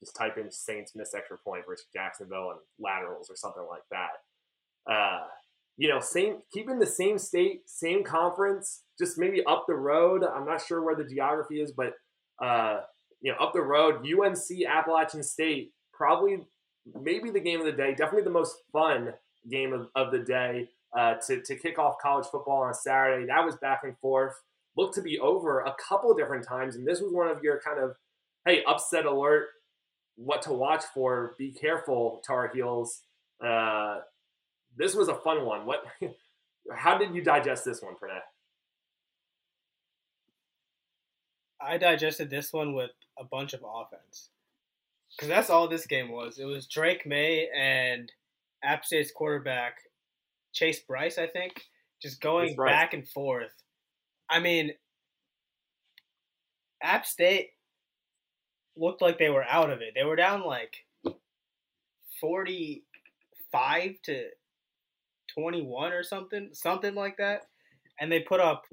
just 0.00 0.16
type 0.16 0.36
in 0.38 0.50
Saints 0.50 0.92
miss 0.94 1.14
extra 1.14 1.38
point 1.38 1.64
versus 1.66 1.86
Jacksonville 1.92 2.50
and 2.50 2.60
laterals 2.78 3.30
or 3.30 3.36
something 3.36 3.66
like 3.68 3.82
that. 3.90 4.92
Uh, 4.92 5.20
you 5.76 5.88
know, 5.88 6.00
same 6.00 6.38
keeping 6.52 6.78
the 6.78 6.86
same 6.86 7.18
state, 7.18 7.62
same 7.66 8.04
conference, 8.04 8.82
just 8.98 9.18
maybe 9.18 9.44
up 9.44 9.64
the 9.66 9.74
road. 9.74 10.22
I'm 10.24 10.46
not 10.46 10.62
sure 10.64 10.82
where 10.82 10.94
the 10.94 11.04
geography 11.04 11.60
is, 11.60 11.72
but 11.72 11.94
uh, 12.42 12.80
you 13.20 13.32
know, 13.32 13.38
up 13.38 13.52
the 13.52 13.62
road, 13.62 14.06
UNC 14.06 14.66
Appalachian 14.68 15.22
State, 15.22 15.72
probably 15.92 16.40
maybe 17.00 17.30
the 17.30 17.40
game 17.40 17.60
of 17.60 17.66
the 17.66 17.72
day, 17.72 17.94
definitely 17.94 18.22
the 18.22 18.30
most 18.30 18.56
fun 18.72 19.14
game 19.50 19.72
of, 19.72 19.88
of 19.94 20.12
the 20.12 20.18
day 20.18 20.68
uh, 20.96 21.14
to, 21.26 21.40
to 21.42 21.56
kick 21.56 21.78
off 21.78 21.94
college 22.02 22.26
football 22.26 22.62
on 22.62 22.74
Saturday. 22.74 23.26
That 23.26 23.44
was 23.44 23.56
back 23.56 23.80
and 23.84 23.96
forth. 23.98 24.34
Looked 24.76 24.94
to 24.96 25.02
be 25.02 25.18
over 25.18 25.60
a 25.60 25.74
couple 25.88 26.14
different 26.14 26.46
times. 26.46 26.76
And 26.76 26.86
this 26.86 27.00
was 27.00 27.12
one 27.12 27.28
of 27.28 27.42
your 27.42 27.60
kind 27.64 27.78
of, 27.82 27.96
hey, 28.44 28.62
upset 28.64 29.06
alert, 29.06 29.46
what 30.16 30.42
to 30.42 30.52
watch 30.52 30.84
for. 30.92 31.34
Be 31.38 31.52
careful, 31.52 32.22
Tar 32.26 32.50
Heels. 32.52 33.02
Uh, 33.44 34.00
this 34.76 34.94
was 34.94 35.08
a 35.08 35.14
fun 35.14 35.44
one. 35.44 35.66
What? 35.66 35.84
How 36.74 36.96
did 36.96 37.14
you 37.14 37.22
digest 37.22 37.64
this 37.64 37.82
one, 37.82 37.94
Pranay? 37.94 38.20
I 41.60 41.78
digested 41.78 42.30
this 42.30 42.52
one 42.52 42.74
with 42.74 42.90
a 43.18 43.24
bunch 43.24 43.54
of 43.54 43.64
offense 43.64 44.30
because 45.14 45.28
that's 45.28 45.50
all 45.50 45.68
this 45.68 45.86
game 45.86 46.10
was. 46.10 46.38
It 46.38 46.44
was 46.44 46.66
Drake 46.66 47.06
Maye 47.06 47.48
and 47.56 48.10
App 48.62 48.84
State's 48.84 49.12
quarterback 49.12 49.76
Chase 50.52 50.80
Brice, 50.80 51.18
I 51.18 51.26
think, 51.26 51.62
just 52.00 52.20
going 52.20 52.56
back 52.56 52.94
and 52.94 53.06
forth. 53.06 53.52
I 54.30 54.40
mean, 54.40 54.72
App 56.82 57.06
State 57.06 57.50
looked 58.76 59.02
like 59.02 59.18
they 59.18 59.30
were 59.30 59.44
out 59.44 59.70
of 59.70 59.80
it. 59.80 59.92
They 59.94 60.04
were 60.04 60.16
down 60.16 60.44
like 60.44 60.76
45 62.20 63.94
to 64.04 64.24
21 65.38 65.92
or 65.92 66.02
something, 66.02 66.50
something 66.52 66.94
like 66.94 67.16
that. 67.18 67.42
And 68.00 68.10
they 68.10 68.20
put 68.20 68.40
up 68.40 68.64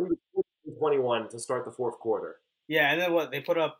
21 0.80 1.30
to 1.30 1.39
start 1.39 1.65
the 1.65 1.71
fourth 1.71 2.00
quarter. 2.00 2.38
Yeah, 2.67 2.91
and 2.91 3.02
then 3.02 3.13
what? 3.13 3.32
They 3.32 3.41
put 3.41 3.58
up 3.58 3.78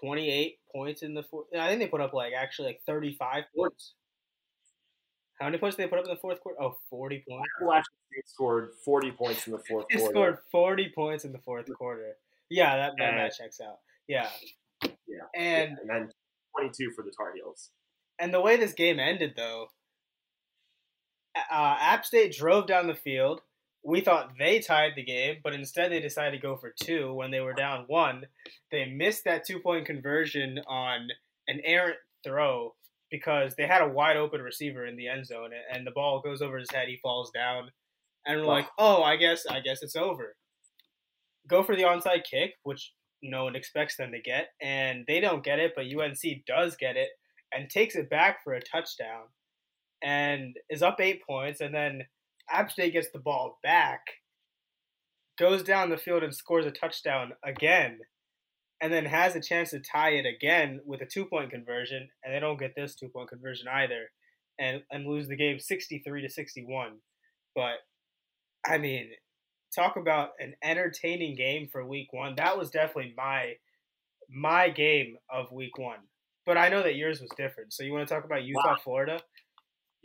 28 0.00 0.58
points 0.74 1.02
in 1.02 1.14
the 1.14 1.22
fourth. 1.22 1.46
I 1.58 1.68
think 1.68 1.80
they 1.80 1.86
put 1.86 2.00
up 2.00 2.12
like 2.14 2.32
actually 2.36 2.68
like 2.68 2.80
35 2.86 3.44
points. 3.56 3.94
How 5.38 5.46
many 5.46 5.58
points 5.58 5.76
did 5.76 5.84
they 5.84 5.90
put 5.90 5.98
up 5.98 6.06
in 6.06 6.10
the 6.10 6.20
fourth 6.20 6.40
quarter? 6.40 6.60
Oh, 6.62 6.76
40 6.88 7.24
points. 7.28 7.46
Appalachian 7.60 7.84
State 8.10 8.28
scored 8.28 8.70
40 8.84 9.10
points 9.12 9.46
in 9.46 9.52
the 9.52 9.58
fourth 9.58 9.86
they 9.90 9.98
quarter. 9.98 10.12
scored 10.12 10.38
40 10.50 10.92
points 10.94 11.24
in 11.24 11.32
the 11.32 11.38
fourth 11.38 11.66
quarter. 11.76 12.16
Yeah, 12.48 12.76
that, 12.76 12.92
that, 12.98 13.16
that 13.16 13.36
checks 13.36 13.60
out. 13.60 13.78
Yeah. 14.08 14.28
Yeah. 14.82 14.88
And, 15.34 15.72
yeah. 15.72 15.76
and 15.80 15.90
then 15.90 16.10
22 16.56 16.92
for 16.96 17.02
the 17.02 17.10
Tar 17.10 17.34
Heels. 17.34 17.70
And 18.18 18.32
the 18.32 18.40
way 18.40 18.56
this 18.56 18.72
game 18.72 18.98
ended, 18.98 19.34
though, 19.36 19.68
uh, 21.50 21.76
App 21.80 22.04
State 22.04 22.36
drove 22.36 22.66
down 22.66 22.86
the 22.86 22.94
field. 22.94 23.40
We 23.84 24.00
thought 24.00 24.32
they 24.38 24.58
tied 24.58 24.92
the 24.96 25.04
game, 25.04 25.36
but 25.44 25.54
instead 25.54 25.92
they 25.92 26.00
decided 26.00 26.32
to 26.32 26.42
go 26.42 26.56
for 26.56 26.74
two 26.82 27.12
when 27.14 27.30
they 27.30 27.40
were 27.40 27.52
down 27.52 27.84
one. 27.86 28.26
They 28.72 28.86
missed 28.86 29.24
that 29.24 29.46
two 29.46 29.60
point 29.60 29.86
conversion 29.86 30.60
on 30.66 31.08
an 31.46 31.60
errant 31.64 31.98
throw 32.24 32.74
because 33.10 33.54
they 33.54 33.66
had 33.66 33.82
a 33.82 33.88
wide 33.88 34.16
open 34.16 34.42
receiver 34.42 34.84
in 34.86 34.96
the 34.96 35.08
end 35.08 35.26
zone 35.26 35.50
and 35.72 35.86
the 35.86 35.92
ball 35.92 36.20
goes 36.20 36.42
over 36.42 36.58
his 36.58 36.70
head, 36.70 36.88
he 36.88 36.96
falls 36.96 37.30
down, 37.30 37.70
and 38.26 38.40
we're 38.40 38.46
like, 38.46 38.66
oh, 38.78 39.02
I 39.02 39.16
guess 39.16 39.46
I 39.46 39.60
guess 39.60 39.82
it's 39.82 39.96
over. 39.96 40.36
Go 41.48 41.62
for 41.62 41.76
the 41.76 41.84
onside 41.84 42.24
kick, 42.24 42.54
which 42.64 42.92
no 43.22 43.44
one 43.44 43.56
expects 43.56 43.96
them 43.96 44.10
to 44.12 44.20
get, 44.20 44.48
and 44.60 45.04
they 45.06 45.20
don't 45.20 45.44
get 45.44 45.60
it, 45.60 45.72
but 45.76 45.86
UNC 45.86 46.44
does 46.46 46.76
get 46.76 46.96
it 46.96 47.10
and 47.52 47.70
takes 47.70 47.94
it 47.94 48.10
back 48.10 48.42
for 48.42 48.54
a 48.54 48.60
touchdown, 48.60 49.24
and 50.02 50.56
is 50.70 50.82
up 50.82 51.00
eight 51.00 51.22
points, 51.26 51.60
and 51.60 51.74
then 51.74 52.02
App 52.50 52.70
State 52.70 52.92
gets 52.92 53.08
the 53.12 53.18
ball 53.18 53.58
back, 53.62 54.00
goes 55.38 55.62
down 55.62 55.90
the 55.90 55.96
field 55.96 56.22
and 56.22 56.34
scores 56.34 56.66
a 56.66 56.70
touchdown 56.70 57.32
again 57.44 57.98
and 58.80 58.92
then 58.92 59.06
has 59.06 59.34
a 59.34 59.40
chance 59.40 59.70
to 59.70 59.80
tie 59.80 60.10
it 60.10 60.26
again 60.26 60.80
with 60.84 61.00
a 61.00 61.06
two 61.06 61.24
point 61.24 61.50
conversion, 61.50 62.08
and 62.22 62.34
they 62.34 62.40
don't 62.40 62.58
get 62.58 62.74
this 62.76 62.94
two 62.94 63.08
point 63.08 63.30
conversion 63.30 63.68
either, 63.68 64.10
and 64.58 64.82
and 64.90 65.06
lose 65.06 65.28
the 65.28 65.36
game 65.36 65.58
sixty 65.58 66.02
three 66.06 66.22
to 66.22 66.28
sixty 66.28 66.62
one. 66.62 66.98
But 67.54 67.76
I 68.66 68.78
mean, 68.78 69.10
talk 69.74 69.96
about 69.96 70.30
an 70.38 70.54
entertaining 70.62 71.36
game 71.36 71.68
for 71.70 71.86
week 71.86 72.08
one. 72.12 72.34
That 72.36 72.58
was 72.58 72.70
definitely 72.70 73.14
my 73.16 73.54
my 74.28 74.68
game 74.68 75.16
of 75.30 75.52
week 75.52 75.78
one. 75.78 76.00
But 76.44 76.58
I 76.58 76.68
know 76.68 76.82
that 76.82 76.96
yours 76.96 77.20
was 77.20 77.30
different. 77.36 77.72
So 77.72 77.82
you 77.82 77.92
want 77.92 78.06
to 78.06 78.14
talk 78.14 78.24
about 78.24 78.44
Utah, 78.44 78.70
wow. 78.70 78.76
Florida? 78.82 79.20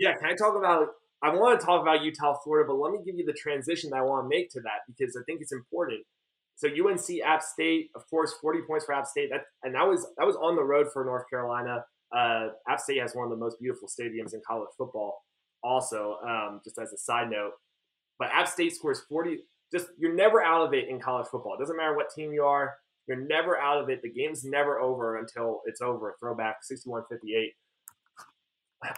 Yeah, 0.02 0.18
can 0.18 0.26
I 0.30 0.34
talk 0.34 0.56
about 0.58 0.88
I 1.24 1.30
want 1.30 1.60
to 1.60 1.66
talk 1.66 1.84
about 1.84 2.02
Utah, 2.02 2.36
Florida, 2.44 2.68
but 2.68 2.78
let 2.78 2.92
me 2.92 3.00
give 3.06 3.16
you 3.16 3.26
the 3.26 3.34
transition 3.34 3.92
that 3.92 3.98
I 3.98 4.02
want 4.02 4.26
to 4.26 4.30
make 4.30 4.50
to 4.52 4.62
that 4.62 4.82
because 4.88 5.16
I 5.16 5.22
think 5.26 5.42
it's 5.42 5.52
important. 5.52 6.02
So 6.56 6.68
UNC 6.68 7.22
App 7.24 7.44
State, 7.44 7.92
of 7.96 8.10
course, 8.10 8.34
40 8.42 8.62
points 8.68 8.86
for 8.86 8.96
App 8.96 9.06
State. 9.06 9.30
That 9.30 9.42
and 9.64 9.76
that 9.76 9.88
was 9.88 10.08
that 10.18 10.26
was 10.26 10.36
on 10.38 10.56
the 10.56 10.64
road 10.64 10.88
for 10.92 11.06
North 11.06 11.30
Carolina. 11.30 11.86
Uh, 12.16 12.48
App 12.68 12.80
State 12.80 13.00
has 13.00 13.14
one 13.14 13.26
of 13.26 13.30
the 13.30 13.38
most 13.38 13.58
beautiful 13.60 13.88
stadiums 13.88 14.34
in 14.34 14.42
college 14.46 14.70
football. 14.76 15.24
Also, 15.64 16.18
um, 16.28 16.60
just 16.64 16.80
as 16.80 16.92
a 16.92 16.98
side 16.98 17.30
note, 17.30 17.52
but 18.18 18.30
App 18.34 18.48
State 18.48 18.74
scores 18.76 19.02
40. 19.08 19.40
Just 19.72 19.88
you're 20.00 20.16
never 20.16 20.42
out 20.44 20.66
of 20.66 20.74
it 20.74 20.90
in 20.90 21.00
college 21.00 21.28
football. 21.32 21.54
It 21.54 21.60
doesn't 21.60 21.78
matter 21.78 21.96
what 21.96 22.08
team 22.16 22.34
you 22.34 22.44
are. 22.44 22.74
You're 23.08 23.22
never 23.28 23.58
out 23.58 23.82
of 23.82 23.90
it. 23.90 24.02
The 24.02 24.10
game's 24.10 24.44
never 24.44 24.80
over 24.80 25.18
until 25.18 25.62
it's 25.66 25.82
over. 25.82 26.16
Throwback 26.20 26.58
61-58. 26.72 27.50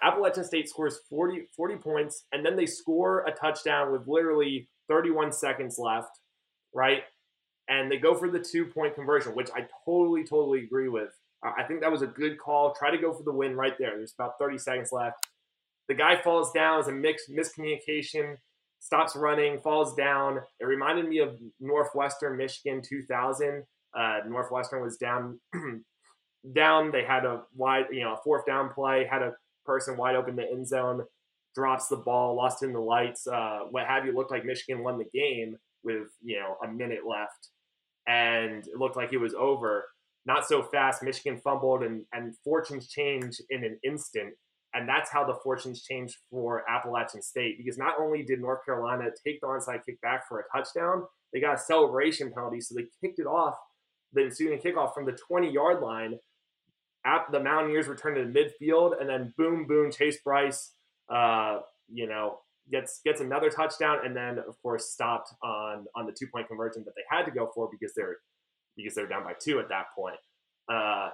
Appalachian 0.01 0.43
State 0.43 0.69
scores 0.69 0.99
40, 1.09 1.47
40 1.55 1.75
points, 1.75 2.25
and 2.31 2.45
then 2.45 2.55
they 2.55 2.65
score 2.65 3.25
a 3.25 3.31
touchdown 3.31 3.91
with 3.91 4.07
literally 4.07 4.69
31 4.87 5.31
seconds 5.31 5.77
left, 5.77 6.19
right? 6.73 7.03
and 7.69 7.91
they 7.91 7.97
go 7.97 8.15
for 8.15 8.29
the 8.29 8.39
two 8.39 8.65
point 8.65 8.95
conversion, 8.95 9.35
which 9.35 9.49
I 9.55 9.67
totally, 9.85 10.23
totally 10.23 10.63
agree 10.63 10.89
with. 10.89 11.09
I 11.43 11.63
think 11.63 11.81
that 11.81 11.91
was 11.91 12.01
a 12.01 12.07
good 12.07 12.39
call. 12.39 12.73
Try 12.73 12.91
to 12.91 12.97
go 12.97 13.13
for 13.13 13.23
the 13.23 13.31
win 13.31 13.55
right 13.55 13.73
there. 13.77 13.97
There's 13.97 14.13
about 14.17 14.39
30 14.39 14.57
seconds 14.57 14.89
left. 14.93 15.27
The 15.89 15.93
guy 15.93 16.21
falls 16.21 16.53
down 16.53 16.79
as 16.79 16.87
a 16.87 16.91
mix 16.93 17.23
miscommunication, 17.29 18.37
stops 18.79 19.15
running, 19.15 19.59
falls 19.59 19.93
down. 19.95 20.39
It 20.61 20.65
reminded 20.65 21.09
me 21.09 21.19
of 21.19 21.37
Northwestern 21.59 22.37
Michigan 22.37 22.81
2000. 22.81 23.63
Uh, 23.97 24.19
Northwestern 24.25 24.81
was 24.81 24.95
down, 24.95 25.39
down. 26.55 26.91
They 26.91 27.03
had 27.03 27.25
a 27.25 27.41
wide, 27.55 27.87
you 27.91 28.05
know, 28.05 28.13
a 28.13 28.21
fourth 28.23 28.45
down 28.45 28.69
play, 28.73 29.05
had 29.09 29.21
a 29.21 29.33
person 29.65 29.97
wide 29.97 30.15
open 30.15 30.31
in 30.31 30.35
the 30.35 30.51
end 30.51 30.67
zone, 30.67 31.03
drops 31.55 31.87
the 31.87 31.97
ball, 31.97 32.35
lost 32.35 32.63
in 32.63 32.73
the 32.73 32.79
lights, 32.79 33.27
uh, 33.27 33.61
what 33.69 33.85
have 33.85 34.05
you. 34.05 34.13
Looked 34.13 34.31
like 34.31 34.45
Michigan 34.45 34.83
won 34.83 34.97
the 34.97 35.05
game 35.13 35.57
with 35.83 36.07
you 36.21 36.39
know 36.39 36.57
a 36.63 36.67
minute 36.67 37.01
left 37.07 37.49
and 38.07 38.65
it 38.67 38.77
looked 38.77 38.97
like 38.97 39.13
it 39.13 39.17
was 39.17 39.33
over. 39.33 39.85
Not 40.25 40.47
so 40.47 40.63
fast. 40.63 41.03
Michigan 41.03 41.39
fumbled, 41.39 41.83
and, 41.83 42.05
and 42.13 42.35
fortunes 42.43 42.87
change 42.87 43.41
in 43.49 43.63
an 43.63 43.77
instant. 43.83 44.33
And 44.73 44.89
that's 44.89 45.11
how 45.11 45.23
the 45.23 45.35
fortunes 45.43 45.83
changed 45.83 46.17
for 46.31 46.67
Appalachian 46.69 47.21
State 47.21 47.57
because 47.57 47.77
not 47.77 47.95
only 47.99 48.23
did 48.23 48.41
North 48.41 48.65
Carolina 48.65 49.09
take 49.23 49.39
the 49.39 49.47
onside 49.47 49.85
kick 49.85 50.01
back 50.01 50.27
for 50.27 50.39
a 50.39 50.43
touchdown, 50.57 51.03
they 51.31 51.39
got 51.39 51.55
a 51.55 51.59
celebration 51.59 52.31
penalty. 52.33 52.59
So 52.59 52.73
they 52.75 52.85
kicked 52.99 53.19
it 53.19 53.27
off, 53.27 53.55
the 54.13 54.23
ensuing 54.23 54.59
kickoff 54.59 54.93
from 54.93 55.05
the 55.05 55.17
20 55.27 55.51
yard 55.51 55.81
line. 55.81 56.17
The 57.31 57.39
Mountaineers 57.39 57.87
return 57.87 58.15
to 58.15 58.25
the 58.25 58.31
midfield, 58.39 58.99
and 58.99 59.09
then 59.09 59.33
boom, 59.37 59.67
boom, 59.67 59.91
Chase 59.91 60.19
Brice, 60.23 60.71
uh, 61.09 61.59
you 61.91 62.07
know, 62.07 62.39
gets 62.71 63.01
gets 63.03 63.21
another 63.21 63.49
touchdown, 63.49 63.99
and 64.05 64.15
then 64.15 64.39
of 64.39 64.61
course 64.61 64.89
stopped 64.91 65.33
on 65.43 65.85
on 65.95 66.05
the 66.05 66.11
two 66.11 66.27
point 66.27 66.47
conversion 66.47 66.83
that 66.85 66.93
they 66.95 67.03
had 67.09 67.25
to 67.25 67.31
go 67.31 67.51
for 67.53 67.69
because 67.71 67.93
they're 67.95 68.17
because 68.77 68.95
they're 68.95 69.07
down 69.07 69.23
by 69.23 69.33
two 69.39 69.59
at 69.59 69.69
that 69.69 69.87
point. 69.95 70.17
Uh, 70.71 71.09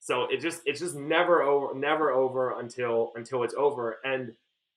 so 0.00 0.24
it 0.30 0.40
just 0.40 0.62
it's 0.66 0.80
just 0.80 0.94
never 0.94 1.42
over 1.42 1.74
never 1.74 2.12
over 2.12 2.58
until 2.60 3.12
until 3.16 3.42
it's 3.42 3.54
over. 3.54 3.98
And 4.04 4.32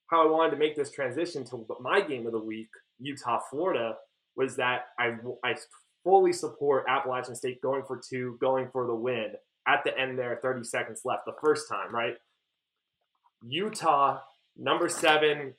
how 0.08 0.26
I 0.26 0.32
wanted 0.32 0.52
to 0.52 0.58
make 0.58 0.76
this 0.76 0.92
transition 0.92 1.44
to 1.46 1.66
my 1.82 2.02
game 2.02 2.26
of 2.26 2.32
the 2.32 2.40
week, 2.40 2.70
Utah 3.00 3.40
Florida, 3.52 3.96
was 4.36 4.56
that 4.56 4.86
I 4.98 5.18
I 5.44 5.56
fully 6.04 6.32
support 6.32 6.86
Appalachian 6.88 7.36
State 7.36 7.62
going 7.62 7.84
for 7.86 8.00
two, 8.10 8.38
going 8.40 8.70
for 8.72 8.88
the 8.88 8.96
win 8.96 9.34
at 9.68 9.84
the 9.84 9.98
end 9.98 10.18
there, 10.18 10.40
30 10.42 10.64
seconds 10.64 11.02
left, 11.04 11.26
the 11.26 11.34
first 11.42 11.68
time, 11.70 11.94
right? 11.94 12.16
Utah, 13.46 14.20
number 14.58 14.90
seven, 14.90 15.54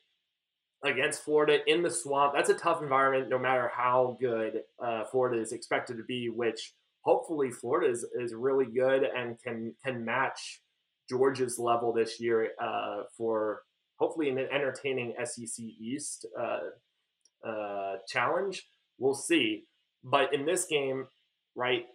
against 0.84 1.24
Florida 1.24 1.58
in 1.66 1.82
the 1.82 1.90
swamp. 1.90 2.34
That's 2.34 2.50
a 2.50 2.54
tough 2.54 2.82
environment, 2.82 3.28
no 3.28 3.38
matter 3.38 3.70
how 3.74 4.16
good 4.20 4.62
uh, 4.82 5.04
Florida 5.10 5.40
is 5.40 5.52
expected 5.52 5.96
to 5.96 6.04
be. 6.04 6.28
Which 6.28 6.74
hopefully 7.02 7.50
Florida 7.50 7.90
is, 7.90 8.06
is 8.20 8.34
really 8.34 8.66
good 8.66 9.02
and 9.02 9.40
can 9.42 9.74
can 9.84 10.04
match 10.04 10.60
Georgia's 11.08 11.58
level 11.58 11.92
this 11.92 12.20
year 12.20 12.50
uh, 12.62 13.02
for 13.16 13.62
hopefully 13.98 14.28
an 14.28 14.38
entertaining 14.38 15.14
SEC 15.24 15.64
East 15.64 16.26
uh, 16.40 17.48
uh, 17.48 17.96
challenge. 18.06 18.66
We'll 18.98 19.14
see. 19.14 19.64
But 20.04 20.32
in 20.32 20.46
this 20.46 20.66
game, 20.66 21.06
right, 21.56 21.86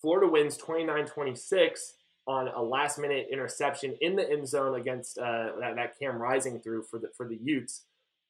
Florida 0.00 0.30
wins 0.30 0.56
29 0.56 1.06
26 1.06 1.94
on 2.26 2.48
a 2.48 2.62
last 2.62 2.98
minute 2.98 3.26
interception 3.32 3.96
in 4.00 4.14
the 4.14 4.30
end 4.30 4.46
zone 4.46 4.78
against 4.78 5.18
uh, 5.18 5.52
that, 5.60 5.76
that 5.76 5.98
Cam 5.98 6.20
Rising 6.20 6.60
through 6.60 6.84
for 6.90 6.98
the 6.98 7.08
for 7.16 7.26
the 7.26 7.38
Utes. 7.42 7.84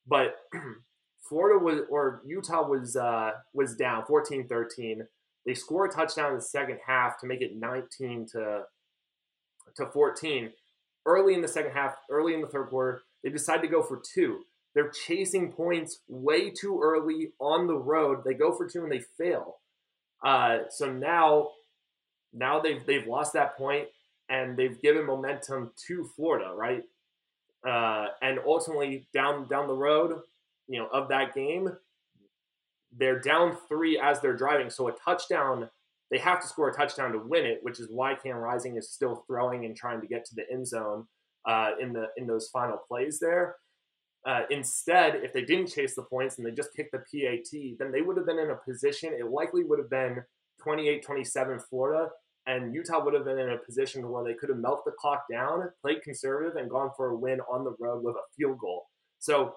But 0.07 0.37
Florida 1.29 1.63
was 1.63 1.81
or 1.91 2.23
Utah 2.27 2.67
was 2.67 2.97
uh, 2.97 3.33
was 3.53 3.77
down 3.77 4.05
14-13. 4.05 5.01
They 5.45 5.55
score 5.55 5.87
a 5.87 5.93
touchdown 5.93 6.31
in 6.31 6.37
the 6.37 6.43
second 6.43 6.79
half 6.87 7.19
to 7.21 7.27
make 7.27 7.41
it 7.41 7.57
19 7.57 8.27
to 8.33 8.63
to 9.77 9.87
14. 9.87 10.53
Early 11.07 11.35
in 11.35 11.43
the 11.43 11.49
second 11.49 11.73
half, 11.73 11.95
early 12.11 12.35
in 12.35 12.43
the 12.43 12.49
third 12.49 12.69
quarter, 12.69 13.03
they 13.23 13.31
decide 13.31 13.63
to 13.63 13.69
go 13.69 13.83
for 13.83 14.01
two. 14.15 14.41
They're 14.75 14.91
chasing 14.91 15.53
points 15.53 16.01
way 16.07 16.51
too 16.51 16.81
early 16.83 17.33
on 17.41 17.67
the 17.67 17.77
road. 17.77 18.23
They 18.25 18.35
go 18.35 18.55
for 18.55 18.69
two 18.69 18.85
and 18.85 18.93
they 18.93 19.03
fail. 19.17 19.57
Uh, 20.25 20.59
so 20.71 20.93
now, 20.93 21.49
now 22.33 22.61
they've 22.61 22.85
they've 22.87 23.07
lost 23.07 23.33
that 23.35 23.57
point 23.57 23.89
and 24.29 24.57
they've 24.57 24.81
given 24.81 25.07
momentum 25.07 25.73
to 25.87 26.05
Florida, 26.17 26.53
right? 26.55 26.83
Uh, 27.67 28.09
and 28.23 28.39
ultimately, 28.47 29.09
down 29.13 29.49
down 29.49 29.67
the 29.67 29.75
road, 29.75 30.21
you 30.69 30.79
know, 30.79 30.89
of 30.89 31.09
that 31.09 31.35
game, 31.35 31.71
they're 32.97 33.21
down 33.21 33.57
three 33.69 33.99
as 33.99 34.21
they're 34.21 34.37
driving. 34.37 34.71
So 34.71 34.89
a 34.89 34.93
touchdown, 34.93 35.69
they 36.11 36.19
have 36.19 36.41
to 36.41 36.49
score 36.49 36.69
a 36.69 36.75
touchdown 36.75 37.13
to 37.13 37.19
win 37.19 37.45
it, 37.45 37.61
which 37.63 37.81
is 37.81 37.89
why 37.91 38.15
Cam 38.15 38.37
Rising 38.37 38.77
is 38.77 38.91
still 38.91 39.25
throwing 39.27 39.65
and 39.65 39.77
trying 39.77 40.01
to 40.01 40.07
get 40.07 40.25
to 40.27 40.35
the 40.35 40.51
end 40.51 40.67
zone 40.67 41.07
uh, 41.47 41.73
in 41.81 41.93
the 41.93 42.09
in 42.17 42.27
those 42.27 42.49
final 42.49 42.77
plays 42.77 43.19
there. 43.19 43.57
Uh, 44.27 44.43
instead, 44.51 45.17
if 45.17 45.33
they 45.33 45.43
didn't 45.43 45.69
chase 45.69 45.95
the 45.95 46.03
points 46.03 46.37
and 46.37 46.47
they 46.47 46.51
just 46.51 46.75
kicked 46.75 46.93
the 46.93 46.99
PAT, 46.99 47.79
then 47.79 47.91
they 47.91 48.03
would 48.03 48.17
have 48.17 48.27
been 48.27 48.39
in 48.39 48.51
a 48.51 48.57
position, 48.57 49.15
it 49.15 49.31
likely 49.31 49.65
would 49.65 49.79
have 49.79 49.89
been 49.89 50.23
28 50.63 51.05
27 51.05 51.61
Florida, 51.71 52.09
and 52.47 52.75
Utah 52.75 53.05
would 53.05 53.15
have 53.15 53.25
been 53.25 53.39
in 53.39 53.51
a 53.51 53.59
position 53.59 54.09
where 54.09 54.25
they 54.25 54.35
could 54.35 54.49
have 54.49 54.59
melted 54.59 54.85
the 54.87 54.97
clock 54.99 55.25
down, 55.31 55.71
played 55.83 56.03
conservative, 56.03 56.57
and 56.57 56.71
gone 56.71 56.91
for 56.97 57.11
a 57.11 57.17
win 57.17 57.41
on 57.51 57.65
the 57.65 57.75
road 57.79 58.03
with 58.03 58.17
a 58.17 58.25
field 58.37 58.59
goal. 58.59 58.87
So 59.19 59.55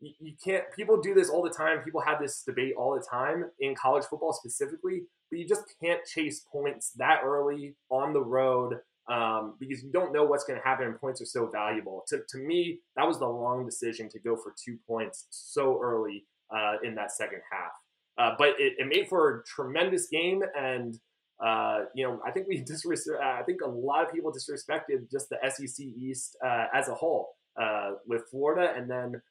you, 0.00 0.34
can't, 0.42 0.64
people 0.74 1.00
do 1.00 1.14
this 1.14 1.28
all 1.28 1.42
the 1.42 1.50
time. 1.50 1.80
People 1.84 2.00
have 2.00 2.20
this 2.20 2.42
debate 2.42 2.74
all 2.76 2.94
the 2.94 3.04
time 3.10 3.44
in 3.60 3.74
college 3.74 4.04
football 4.04 4.32
specifically, 4.32 5.02
but 5.30 5.38
you 5.38 5.46
just 5.46 5.62
can't 5.82 6.04
chase 6.04 6.44
points 6.50 6.92
that 6.96 7.20
early 7.24 7.74
on 7.90 8.12
the 8.12 8.22
road 8.22 8.78
um, 9.10 9.56
because 9.58 9.82
you 9.82 9.90
don't 9.90 10.12
know 10.12 10.24
what's 10.24 10.44
going 10.44 10.58
to 10.58 10.66
happen 10.66 10.86
and 10.86 10.98
points 10.98 11.20
are 11.20 11.26
so 11.26 11.46
valuable. 11.46 12.04
To, 12.08 12.20
to 12.28 12.38
me, 12.38 12.80
that 12.96 13.06
was 13.06 13.18
the 13.18 13.26
wrong 13.26 13.66
decision 13.66 14.08
to 14.10 14.18
go 14.20 14.36
for 14.36 14.54
two 14.62 14.78
points 14.86 15.26
so 15.30 15.80
early 15.82 16.26
uh, 16.54 16.74
in 16.82 16.94
that 16.94 17.12
second 17.12 17.40
half. 17.50 17.72
Uh, 18.20 18.34
but 18.36 18.48
it, 18.58 18.74
it, 18.76 18.86
made 18.86 19.08
for 19.08 19.38
a 19.38 19.44
tremendous 19.44 20.08
game, 20.08 20.42
and 20.58 20.98
uh, 21.42 21.84
you 21.94 22.06
know 22.06 22.20
I 22.24 22.30
think 22.30 22.48
we 22.48 22.62
disres- 22.70 23.08
uh, 23.08 23.40
I 23.40 23.42
think 23.44 23.62
a 23.62 23.68
lot 23.68 24.04
of 24.04 24.12
people 24.12 24.30
disrespected 24.30 25.10
just 25.10 25.30
the 25.30 25.38
SEC 25.48 25.86
East 25.86 26.36
uh, 26.44 26.66
as 26.74 26.88
a 26.88 26.94
whole 26.94 27.30
uh, 27.60 27.92
with 28.06 28.24
Florida, 28.30 28.74
and 28.76 28.90
then 28.90 29.22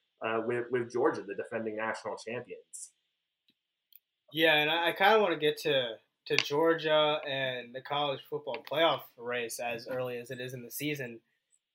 with 0.48 0.66
with 0.72 0.92
Georgia, 0.92 1.22
the 1.22 1.36
defending 1.36 1.78
national 1.78 2.16
champions. 2.18 2.92
Yeah, 4.34 4.56
and 4.56 4.72
I, 4.72 4.90
I 4.90 4.92
kind 4.94 5.14
of 5.14 5.22
want 5.22 5.34
to 5.34 5.40
get 5.40 5.58
to 5.60 5.92
to 6.26 6.38
Georgia 6.38 7.20
and 7.30 7.76
the 7.76 7.82
college 7.82 8.22
football 8.28 8.64
playoff 8.72 9.02
race 9.18 9.60
as 9.60 9.88
early 9.88 10.18
as 10.18 10.32
it 10.32 10.42
is 10.42 10.56
in 10.56 10.64
the 10.64 10.72
season. 10.72 11.20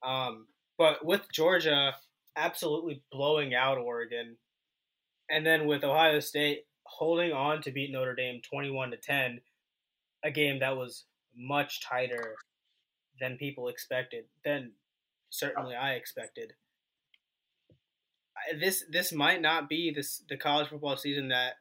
Um, 0.03 0.47
but 0.79 1.05
with 1.05 1.23
Georgia 1.33 1.95
absolutely 2.37 3.03
blowing 3.13 3.55
out 3.55 3.79
Oregon, 3.79 4.37
and 5.31 5.47
then 5.47 5.67
with 5.67 5.85
Ohio 5.85 6.19
State 6.19 6.65
holding 6.85 7.33
on 7.33 7.63
to 7.63 7.71
beat 7.71 7.93
Notre 7.93 8.15
Dame 8.15 8.41
21 8.49 8.91
to 8.91 8.97
10, 8.97 9.41
a 10.23 10.31
game 10.31 10.61
that 10.61 10.77
was 10.77 11.05
much 11.37 11.83
tighter 11.83 12.37
than 13.21 13.37
people 13.37 13.69
expected, 13.69 14.25
than 14.45 14.73
certainly 15.31 15.75
I 15.75 15.93
expected. 15.93 16.53
This 18.59 18.85
this 18.91 19.13
might 19.13 19.41
not 19.41 19.69
be 19.69 19.93
this 19.95 20.23
the 20.29 20.37
college 20.37 20.69
football 20.69 20.97
season 20.97 21.29
that 21.29 21.55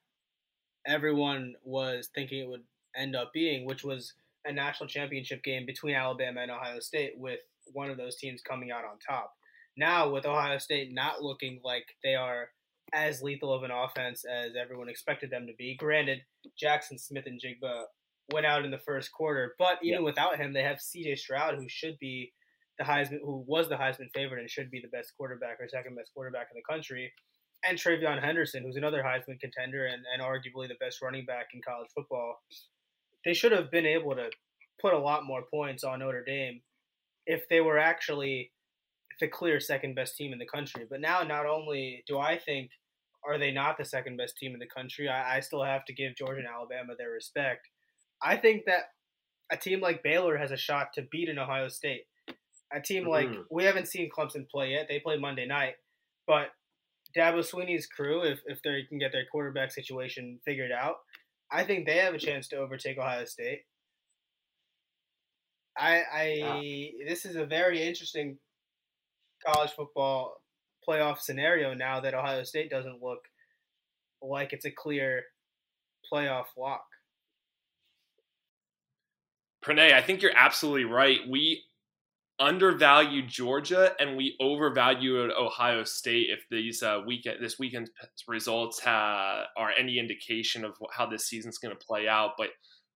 everyone 0.85 1.55
was 1.63 2.09
thinking 2.13 2.39
it 2.39 2.49
would 2.49 2.63
end 2.95 3.15
up 3.15 3.31
being, 3.33 3.65
which 3.65 3.83
was 3.83 4.13
a 4.45 4.51
national 4.51 4.89
championship 4.89 5.43
game 5.43 5.65
between 5.65 5.95
Alabama 5.95 6.41
and 6.41 6.51
Ohio 6.51 6.79
State, 6.79 7.13
with 7.17 7.39
one 7.71 7.89
of 7.89 7.97
those 7.97 8.17
teams 8.17 8.41
coming 8.41 8.71
out 8.71 8.83
on 8.83 8.97
top. 8.99 9.33
Now, 9.77 10.09
with 10.09 10.25
Ohio 10.25 10.57
State 10.57 10.93
not 10.93 11.23
looking 11.23 11.61
like 11.63 11.95
they 12.03 12.15
are 12.15 12.49
as 12.93 13.21
lethal 13.21 13.53
of 13.53 13.63
an 13.63 13.71
offense 13.71 14.23
as 14.25 14.55
everyone 14.59 14.89
expected 14.89 15.29
them 15.29 15.47
to 15.47 15.53
be, 15.57 15.75
granted, 15.75 16.19
Jaxon 16.61 16.99
Smith-Njigba 16.99 17.83
went 18.31 18.45
out 18.45 18.65
in 18.65 18.71
the 18.71 18.79
first 18.79 19.11
quarter, 19.11 19.55
but 19.57 19.77
even 19.81 19.99
yeah. 19.99 20.05
without 20.05 20.37
him, 20.37 20.53
they 20.53 20.63
have 20.63 20.79
C.J. 20.79 21.15
Stroud, 21.15 21.55
who 21.55 21.67
should 21.67 21.97
be 21.99 22.31
the 22.79 22.85
Heisman, 22.85 23.19
who 23.23 23.43
was 23.47 23.69
the 23.69 23.75
Heisman 23.75 24.09
favorite 24.13 24.39
and 24.39 24.49
should 24.49 24.71
be 24.71 24.81
the 24.81 24.95
best 24.95 25.13
quarterback 25.17 25.59
or 25.59 25.67
second 25.67 25.95
best 25.95 26.11
quarterback 26.13 26.47
in 26.51 26.57
the 26.57 26.73
country, 26.73 27.11
and 27.65 27.77
TreVeyon 27.77 28.23
Henderson, 28.23 28.63
who's 28.63 28.75
another 28.75 29.03
Heisman 29.03 29.39
contender 29.39 29.85
and, 29.85 30.03
and 30.11 30.21
arguably 30.21 30.67
the 30.67 30.75
best 30.79 31.01
running 31.01 31.25
back 31.25 31.47
in 31.53 31.61
college 31.61 31.89
football 31.95 32.39
they 33.25 33.33
should 33.33 33.51
have 33.51 33.71
been 33.71 33.85
able 33.85 34.15
to 34.15 34.29
put 34.81 34.93
a 34.93 34.99
lot 34.99 35.25
more 35.25 35.43
points 35.43 35.83
on 35.83 35.99
Notre 35.99 36.23
Dame 36.23 36.61
if 37.25 37.47
they 37.49 37.61
were 37.61 37.79
actually 37.79 38.51
the 39.19 39.27
clear 39.27 39.59
second 39.59 39.95
best 39.95 40.15
team 40.15 40.33
in 40.33 40.39
the 40.39 40.45
country. 40.45 40.85
But 40.89 41.01
now, 41.01 41.23
not 41.23 41.45
only 41.45 42.03
do 42.07 42.19
I 42.19 42.37
think 42.37 42.71
are 43.25 43.37
they 43.37 43.51
not 43.51 43.77
the 43.77 43.85
second 43.85 44.17
best 44.17 44.37
team 44.37 44.53
in 44.53 44.59
the 44.59 44.67
country, 44.67 45.07
I, 45.07 45.37
I 45.37 45.39
still 45.39 45.63
have 45.63 45.85
to 45.85 45.93
give 45.93 46.15
Georgia 46.15 46.39
and 46.39 46.47
Alabama 46.47 46.93
their 46.97 47.11
respect. 47.11 47.69
I 48.21 48.37
think 48.37 48.63
that 48.65 48.83
a 49.51 49.57
team 49.57 49.81
like 49.81 50.03
Baylor 50.03 50.37
has 50.37 50.51
a 50.51 50.57
shot 50.57 50.93
to 50.95 51.03
beat 51.11 51.29
an 51.29 51.39
Ohio 51.39 51.69
State. 51.69 52.03
A 52.73 52.81
team 52.81 53.07
like 53.07 53.27
mm-hmm. 53.27 53.41
we 53.51 53.63
haven't 53.65 53.87
seen 53.87 54.09
Clemson 54.09 54.49
play 54.49 54.71
yet. 54.71 54.87
They 54.89 54.99
play 54.99 55.17
Monday 55.17 55.45
night, 55.45 55.75
but 56.25 56.47
Dabo 57.15 57.39
Swinney's 57.39 57.85
crew, 57.85 58.23
if 58.23 58.39
if 58.45 58.61
they 58.63 58.83
can 58.89 58.97
get 58.97 59.11
their 59.11 59.25
quarterback 59.31 59.71
situation 59.71 60.39
figured 60.43 60.71
out, 60.71 60.95
I 61.51 61.63
think 61.63 61.85
they 61.85 61.97
have 61.97 62.15
a 62.15 62.19
chance 62.19 62.47
to 62.47 62.57
overtake 62.57 62.97
Ohio 62.97 63.25
State. 63.25 63.61
I, 65.77 66.01
I 66.11 66.91
this 67.07 67.25
is 67.25 67.35
a 67.35 67.45
very 67.45 67.81
interesting 67.83 68.37
college 69.45 69.71
football 69.71 70.41
playoff 70.87 71.19
scenario 71.19 71.73
now 71.73 71.99
that 71.99 72.13
Ohio 72.13 72.43
State 72.43 72.69
doesn't 72.69 73.01
look 73.01 73.19
like 74.21 74.53
it's 74.53 74.65
a 74.65 74.71
clear 74.71 75.23
playoff 76.11 76.45
lock. 76.57 76.85
Pranay, 79.63 79.93
I 79.93 80.01
think 80.01 80.21
you're 80.21 80.35
absolutely 80.35 80.85
right. 80.85 81.19
We 81.29 81.63
undervalued 82.39 83.27
Georgia 83.29 83.93
and 83.99 84.17
we 84.17 84.35
overvalued 84.41 85.31
Ohio 85.31 85.83
State. 85.83 86.27
If 86.29 86.45
these 86.49 86.83
uh, 86.83 87.01
weekend 87.05 87.37
this 87.41 87.57
weekend's 87.59 87.91
results 88.27 88.81
are 88.85 89.71
any 89.79 89.99
indication 89.99 90.65
of 90.65 90.73
how 90.91 91.05
this 91.05 91.27
season's 91.27 91.57
going 91.57 91.75
to 91.75 91.85
play 91.85 92.07
out, 92.07 92.31
but 92.37 92.49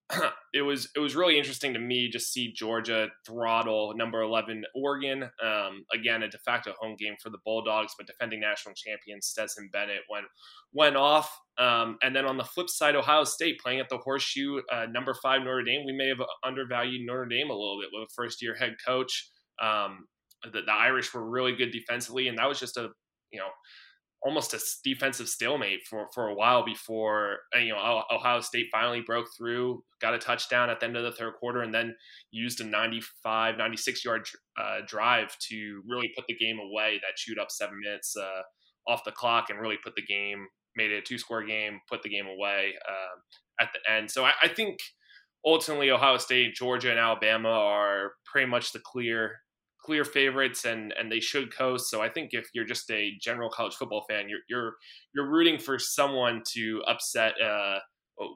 it 0.54 0.62
was 0.62 0.90
it 0.96 1.00
was 1.00 1.16
really 1.16 1.38
interesting 1.38 1.74
to 1.74 1.80
me 1.80 2.10
just 2.10 2.32
see 2.32 2.54
Georgia 2.54 3.10
throttle 3.26 3.94
number 3.96 4.22
eleven 4.22 4.64
Oregon. 4.74 5.24
Um, 5.44 5.84
again, 5.94 6.24
a 6.24 6.30
de 6.30 6.38
facto 6.40 6.74
home 6.80 6.96
game 6.98 7.16
for 7.22 7.30
the 7.30 7.40
Bulldogs, 7.44 7.94
but 7.98 8.08
defending 8.08 8.40
national 8.40 8.74
champion 8.76 9.22
Stetson 9.22 9.70
Bennett 9.74 10.02
went 10.10 10.26
went 10.72 10.96
off. 10.96 11.38
Um, 11.58 11.98
and 12.04 12.16
then 12.16 12.26
on 12.26 12.38
the 12.38 12.44
flip 12.44 12.70
side, 12.70 12.96
Ohio 12.96 13.26
State 13.26 13.60
playing 13.60 13.80
at 13.80 13.90
the 13.90 13.98
Horseshoe, 13.98 14.62
uh, 14.72 14.86
number 14.90 15.14
five 15.14 15.42
Notre 15.42 15.64
Dame. 15.64 15.86
We 15.86 15.94
may 15.94 16.08
have 16.08 16.22
undervalued 16.46 17.06
Notre 17.06 17.26
Dame 17.26 17.50
a 17.50 17.54
little 17.54 17.80
bit 17.82 17.90
with 17.92 18.08
a 18.10 18.14
first 18.14 18.42
year 18.42 18.56
head 18.56 18.76
coach. 18.86 19.30
Um, 19.62 20.08
the, 20.44 20.62
the 20.62 20.72
Irish 20.72 21.14
were 21.14 21.30
really 21.30 21.56
good 21.56 21.72
defensively, 21.72 22.30
and 22.30 22.38
that 22.38 22.48
was 22.48 22.60
just 22.60 22.78
a 22.78 22.90
you 23.32 23.40
know 23.40 23.50
almost 24.24 24.54
a 24.54 24.60
defensive 24.84 25.30
stalemate 25.30 25.86
for, 25.88 26.08
for 26.14 26.28
a 26.28 26.34
while 26.34 26.66
before 26.66 27.38
uh, 27.56 27.60
you 27.60 27.74
know 27.74 28.04
Ohio 28.12 28.42
State 28.42 28.68
finally 28.72 29.02
broke 29.02 29.28
through, 29.38 29.84
got 30.02 30.14
a 30.14 30.20
touchdown 30.20 30.70
at 30.70 30.80
the 30.80 30.86
end 30.86 30.98
of 30.98 31.04
the 31.04 31.12
third 31.12 31.34
quarter, 31.40 31.62
and 31.62 31.74
then 31.74 31.96
used 32.32 32.62
a 32.62 32.64
95, 32.64 33.58
96 33.58 34.06
yard 34.06 34.28
uh, 34.60 34.80
drive 34.86 35.36
to 35.50 35.82
really 35.88 36.12
put 36.16 36.26
the 36.28 36.36
game 36.36 36.60
away. 36.60 37.00
That 37.02 37.16
chewed 37.16 37.40
up 37.40 37.52
seven 37.52 37.80
minutes 37.84 38.16
uh, 38.18 38.92
off 38.92 39.04
the 39.04 39.12
clock 39.12 39.50
and 39.50 39.60
really 39.60 39.78
put 39.84 39.96
the 39.96 40.06
game, 40.06 40.48
made 40.76 40.92
it 40.92 40.98
a 40.98 41.02
two 41.02 41.18
score 41.18 41.44
game, 41.44 41.80
put 41.90 42.04
the 42.04 42.10
game 42.10 42.28
away 42.28 42.74
uh, 42.88 43.64
at 43.64 43.70
the 43.74 43.92
end. 43.92 44.10
So 44.10 44.26
I, 44.26 44.32
I 44.44 44.48
think 44.48 44.80
ultimately 45.46 45.92
Ohio 45.92 46.18
State, 46.18 46.56
Georgia, 46.56 46.90
and 46.90 47.00
Alabama 47.00 47.50
are 47.50 48.14
pretty 48.26 48.50
much 48.50 48.72
the 48.72 48.80
clear 48.80 49.38
clear 49.88 50.04
favorites 50.04 50.66
and 50.66 50.94
and 51.00 51.10
they 51.10 51.22
should 51.22 51.56
coast. 51.56 51.90
So 51.90 52.02
I 52.02 52.10
think 52.10 52.32
if 52.34 52.50
you're 52.54 52.66
just 52.66 52.92
a 52.92 53.14
general 53.22 53.50
college 53.50 53.76
football 53.76 54.04
fan, 54.10 54.28
you're 54.28 54.42
you're 54.50 54.76
you're 55.16 55.32
rooting 55.32 55.58
for 55.58 55.80
someone 55.80 56.44
to 56.54 56.84
upset 56.86 57.34
uh, 57.42 57.80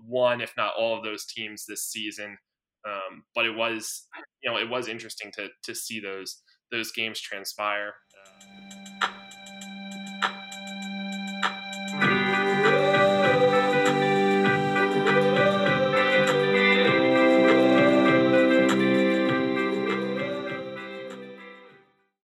one, 0.07 0.39
if 0.39 0.53
not 0.55 0.73
all 0.79 0.97
of 0.97 1.03
those 1.03 1.25
teams 1.25 1.65
this 1.67 1.83
season. 1.83 2.37
Um, 2.87 3.23
but 3.35 3.45
it 3.45 3.55
was 3.55 4.07
you 4.41 4.49
know 4.49 4.57
it 4.57 4.69
was 4.69 4.87
interesting 4.87 5.31
to 5.33 5.49
to 5.63 5.75
see 5.75 5.99
those 5.99 6.41
those 6.71 6.93
games 6.93 7.19
transpire. 7.19 7.93
Uh, 9.03 9.10